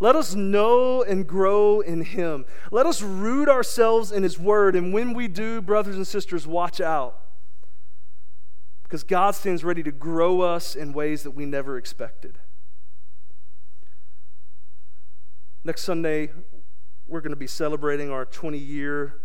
Let 0.00 0.16
us 0.16 0.34
know 0.34 1.02
and 1.02 1.26
grow 1.26 1.80
in 1.80 2.02
Him. 2.02 2.44
Let 2.70 2.86
us 2.86 3.00
root 3.00 3.48
ourselves 3.48 4.12
in 4.12 4.22
His 4.22 4.38
Word. 4.38 4.76
And 4.76 4.92
when 4.92 5.14
we 5.14 5.28
do, 5.28 5.60
brothers 5.60 5.96
and 5.96 6.06
sisters, 6.06 6.46
watch 6.46 6.80
out. 6.80 7.18
Because 8.82 9.02
God 9.02 9.34
stands 9.34 9.64
ready 9.64 9.82
to 9.82 9.92
grow 9.92 10.40
us 10.40 10.76
in 10.76 10.92
ways 10.92 11.22
that 11.22 11.32
we 11.32 11.46
never 11.46 11.76
expected. 11.78 12.38
Next 15.64 15.82
Sunday, 15.82 16.30
we're 17.06 17.22
going 17.22 17.30
to 17.30 17.36
be 17.36 17.46
celebrating 17.46 18.10
our 18.10 18.24
20 18.24 18.58
year 18.58 19.20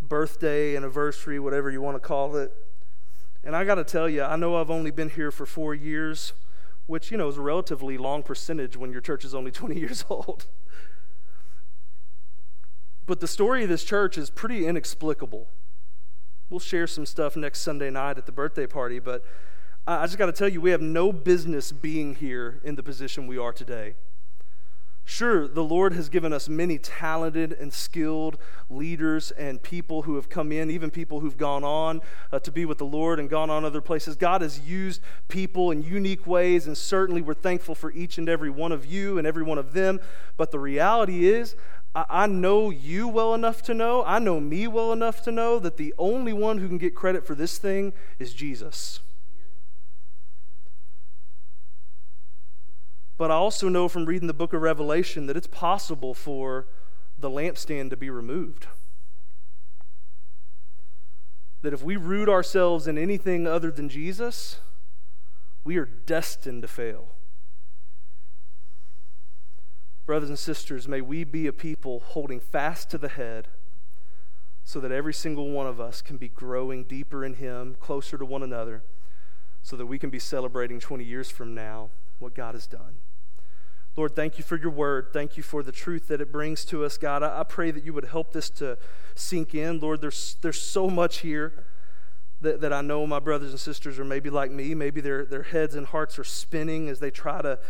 birthday, 0.00 0.76
anniversary, 0.76 1.38
whatever 1.38 1.70
you 1.70 1.82
want 1.82 1.96
to 1.96 2.00
call 2.00 2.36
it. 2.36 2.52
And 3.44 3.54
I 3.54 3.64
got 3.64 3.76
to 3.76 3.84
tell 3.84 4.08
you, 4.08 4.22
I 4.22 4.36
know 4.36 4.56
I've 4.56 4.70
only 4.70 4.90
been 4.90 5.10
here 5.10 5.30
for 5.30 5.46
four 5.46 5.74
years 5.74 6.32
which, 6.86 7.10
you 7.10 7.16
know, 7.16 7.28
is 7.28 7.38
a 7.38 7.42
relatively 7.42 7.96
long 7.96 8.22
percentage 8.22 8.76
when 8.76 8.92
your 8.92 9.00
church 9.00 9.24
is 9.24 9.34
only 9.34 9.50
20 9.52 9.78
years 9.78 10.04
old. 10.08 10.46
But 13.06 13.20
the 13.20 13.28
story 13.28 13.62
of 13.62 13.68
this 13.68 13.84
church 13.84 14.16
is 14.16 14.30
pretty 14.30 14.66
inexplicable. 14.66 15.48
We'll 16.48 16.60
share 16.60 16.86
some 16.86 17.06
stuff 17.06 17.36
next 17.36 17.60
Sunday 17.60 17.90
night 17.90 18.18
at 18.18 18.26
the 18.26 18.32
birthday 18.32 18.66
party, 18.66 18.98
but 18.98 19.24
I 19.86 20.06
just 20.06 20.16
got 20.16 20.26
to 20.26 20.32
tell 20.32 20.48
you, 20.48 20.60
we 20.60 20.70
have 20.70 20.80
no 20.80 21.12
business 21.12 21.72
being 21.72 22.14
here 22.14 22.60
in 22.64 22.74
the 22.76 22.82
position 22.82 23.26
we 23.26 23.36
are 23.36 23.52
today. 23.52 23.96
Sure, 25.06 25.46
the 25.46 25.62
Lord 25.62 25.92
has 25.92 26.08
given 26.08 26.32
us 26.32 26.48
many 26.48 26.78
talented 26.78 27.52
and 27.52 27.72
skilled 27.72 28.38
leaders 28.70 29.30
and 29.32 29.62
people 29.62 30.02
who 30.02 30.16
have 30.16 30.30
come 30.30 30.50
in, 30.50 30.70
even 30.70 30.90
people 30.90 31.20
who've 31.20 31.36
gone 31.36 31.62
on 31.62 32.00
uh, 32.32 32.38
to 32.38 32.50
be 32.50 32.64
with 32.64 32.78
the 32.78 32.86
Lord 32.86 33.20
and 33.20 33.28
gone 33.28 33.50
on 33.50 33.66
other 33.66 33.82
places. 33.82 34.16
God 34.16 34.40
has 34.40 34.60
used 34.60 35.02
people 35.28 35.70
in 35.70 35.82
unique 35.82 36.26
ways, 36.26 36.66
and 36.66 36.76
certainly 36.76 37.20
we're 37.20 37.34
thankful 37.34 37.74
for 37.74 37.92
each 37.92 38.16
and 38.16 38.30
every 38.30 38.48
one 38.48 38.72
of 38.72 38.86
you 38.86 39.18
and 39.18 39.26
every 39.26 39.42
one 39.42 39.58
of 39.58 39.74
them. 39.74 40.00
But 40.38 40.50
the 40.50 40.58
reality 40.58 41.28
is, 41.28 41.54
I, 41.94 42.06
I 42.08 42.26
know 42.26 42.70
you 42.70 43.06
well 43.06 43.34
enough 43.34 43.60
to 43.64 43.74
know, 43.74 44.02
I 44.06 44.18
know 44.18 44.40
me 44.40 44.66
well 44.66 44.90
enough 44.90 45.22
to 45.24 45.30
know 45.30 45.58
that 45.58 45.76
the 45.76 45.92
only 45.98 46.32
one 46.32 46.58
who 46.58 46.66
can 46.66 46.78
get 46.78 46.94
credit 46.94 47.26
for 47.26 47.34
this 47.34 47.58
thing 47.58 47.92
is 48.18 48.32
Jesus. 48.32 49.00
But 53.16 53.30
I 53.30 53.34
also 53.34 53.68
know 53.68 53.88
from 53.88 54.06
reading 54.06 54.26
the 54.26 54.34
book 54.34 54.52
of 54.52 54.62
Revelation 54.62 55.26
that 55.26 55.36
it's 55.36 55.46
possible 55.46 56.14
for 56.14 56.66
the 57.18 57.30
lampstand 57.30 57.90
to 57.90 57.96
be 57.96 58.10
removed. 58.10 58.66
That 61.62 61.72
if 61.72 61.82
we 61.82 61.96
root 61.96 62.28
ourselves 62.28 62.86
in 62.86 62.98
anything 62.98 63.46
other 63.46 63.70
than 63.70 63.88
Jesus, 63.88 64.60
we 65.62 65.76
are 65.76 65.86
destined 65.86 66.62
to 66.62 66.68
fail. 66.68 67.08
Brothers 70.06 70.28
and 70.28 70.38
sisters, 70.38 70.86
may 70.86 71.00
we 71.00 71.24
be 71.24 71.46
a 71.46 71.52
people 71.52 72.00
holding 72.00 72.40
fast 72.40 72.90
to 72.90 72.98
the 72.98 73.08
head 73.08 73.48
so 74.64 74.80
that 74.80 74.92
every 74.92 75.14
single 75.14 75.50
one 75.50 75.66
of 75.66 75.80
us 75.80 76.02
can 76.02 76.16
be 76.16 76.28
growing 76.28 76.84
deeper 76.84 77.24
in 77.24 77.34
Him, 77.34 77.76
closer 77.80 78.18
to 78.18 78.24
one 78.24 78.42
another, 78.42 78.82
so 79.62 79.76
that 79.76 79.86
we 79.86 79.98
can 79.98 80.10
be 80.10 80.18
celebrating 80.18 80.80
20 80.80 81.04
years 81.04 81.30
from 81.30 81.54
now 81.54 81.90
what 82.18 82.34
God 82.34 82.54
has 82.54 82.66
done. 82.66 82.96
Lord, 83.96 84.16
thank 84.16 84.38
you 84.38 84.44
for 84.44 84.56
your 84.56 84.70
word. 84.70 85.08
Thank 85.12 85.36
you 85.36 85.42
for 85.42 85.62
the 85.62 85.70
truth 85.70 86.08
that 86.08 86.20
it 86.20 86.32
brings 86.32 86.64
to 86.66 86.84
us, 86.84 86.98
God. 86.98 87.22
I, 87.22 87.40
I 87.40 87.42
pray 87.44 87.70
that 87.70 87.84
you 87.84 87.92
would 87.92 88.06
help 88.06 88.32
this 88.32 88.50
to 88.50 88.76
sink 89.14 89.54
in. 89.54 89.78
Lord, 89.78 90.00
there's, 90.00 90.36
there's 90.42 90.60
so 90.60 90.90
much 90.90 91.18
here 91.18 91.64
that, 92.40 92.60
that 92.60 92.72
I 92.72 92.80
know 92.80 93.06
my 93.06 93.20
brothers 93.20 93.50
and 93.50 93.60
sisters 93.60 93.98
are 94.00 94.04
maybe 94.04 94.30
like 94.30 94.50
me. 94.50 94.74
Maybe 94.74 95.00
their, 95.00 95.24
their 95.24 95.44
heads 95.44 95.76
and 95.76 95.86
hearts 95.86 96.18
are 96.18 96.24
spinning 96.24 96.88
as 96.88 96.98
they 96.98 97.12
try 97.12 97.40
to 97.42 97.60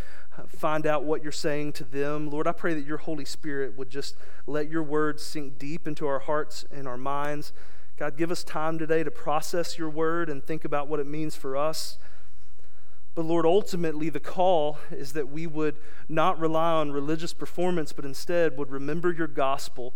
find 0.49 0.87
out 0.87 1.05
what 1.05 1.23
you're 1.23 1.31
saying 1.31 1.73
to 1.75 1.85
them. 1.85 2.31
Lord, 2.31 2.47
I 2.47 2.53
pray 2.53 2.75
that 2.75 2.87
your 2.87 2.99
Holy 2.99 3.25
Spirit 3.27 3.77
would 3.77 3.91
just 3.91 4.17
let 4.47 4.71
your 4.71 4.83
words 4.83 5.23
sink 5.23 5.59
deep 5.59 5.87
into 5.87 6.07
our 6.07 6.21
hearts 6.21 6.65
and 6.73 6.89
our 6.89 6.97
minds. 6.97 7.53
God, 7.97 8.17
give 8.17 8.31
us 8.31 8.43
time 8.43 8.79
today 8.79 9.05
to 9.05 9.11
process 9.11 9.79
your 9.79 9.91
word 9.91 10.29
and 10.29 10.43
think 10.43 10.65
about 10.65 10.89
what 10.89 11.01
it 11.01 11.07
means 11.07 11.37
for 11.37 11.57
us. 11.57 11.99
But 13.15 13.27
Lord, 13.27 13.47
ultimately, 13.47 14.09
the 14.09 14.21
call 14.21 14.79
is 14.91 15.13
that 15.13 15.29
we 15.29 15.47
would 15.47 15.77
not 16.09 16.39
rely 16.39 16.73
on 16.73 16.91
religious 16.91 17.33
performance, 17.33 17.93
but 17.93 18.05
instead 18.05 18.57
would 18.57 18.71
remember 18.71 19.13
your 19.13 19.29
gospel. 19.29 19.95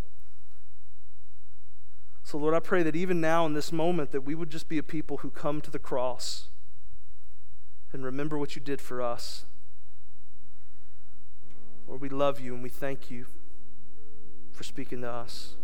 So, 2.23 2.39
Lord, 2.39 2.55
I 2.55 2.61
pray 2.61 2.83
that 2.83 2.95
even 2.95 3.21
now 3.21 3.47
in 3.47 3.55
this 3.55 3.73
moment, 3.73 4.13
that 4.13 4.21
we 4.21 4.35
would 4.35 4.51
just 4.51 4.69
be 4.69 4.79
a 4.79 4.83
people 4.83 5.19
who 5.19 5.31
come 5.31 5.61
to 5.63 5.71
the 5.71 5.79
cross 5.79 6.49
and 7.93 8.05
remember 8.05 8.39
what 8.39 8.55
you 8.55 8.63
did 8.63 8.81
for 8.81 9.03
us. 9.03 9.47
Lord, 11.89 12.03
we 12.03 12.11
love 12.11 12.39
you 12.39 12.53
and 12.55 12.63
we 12.63 12.69
thank 12.69 13.11
you 13.11 13.27
for 14.53 14.63
speaking 14.63 15.01
to 15.01 15.11
us. 15.11 15.55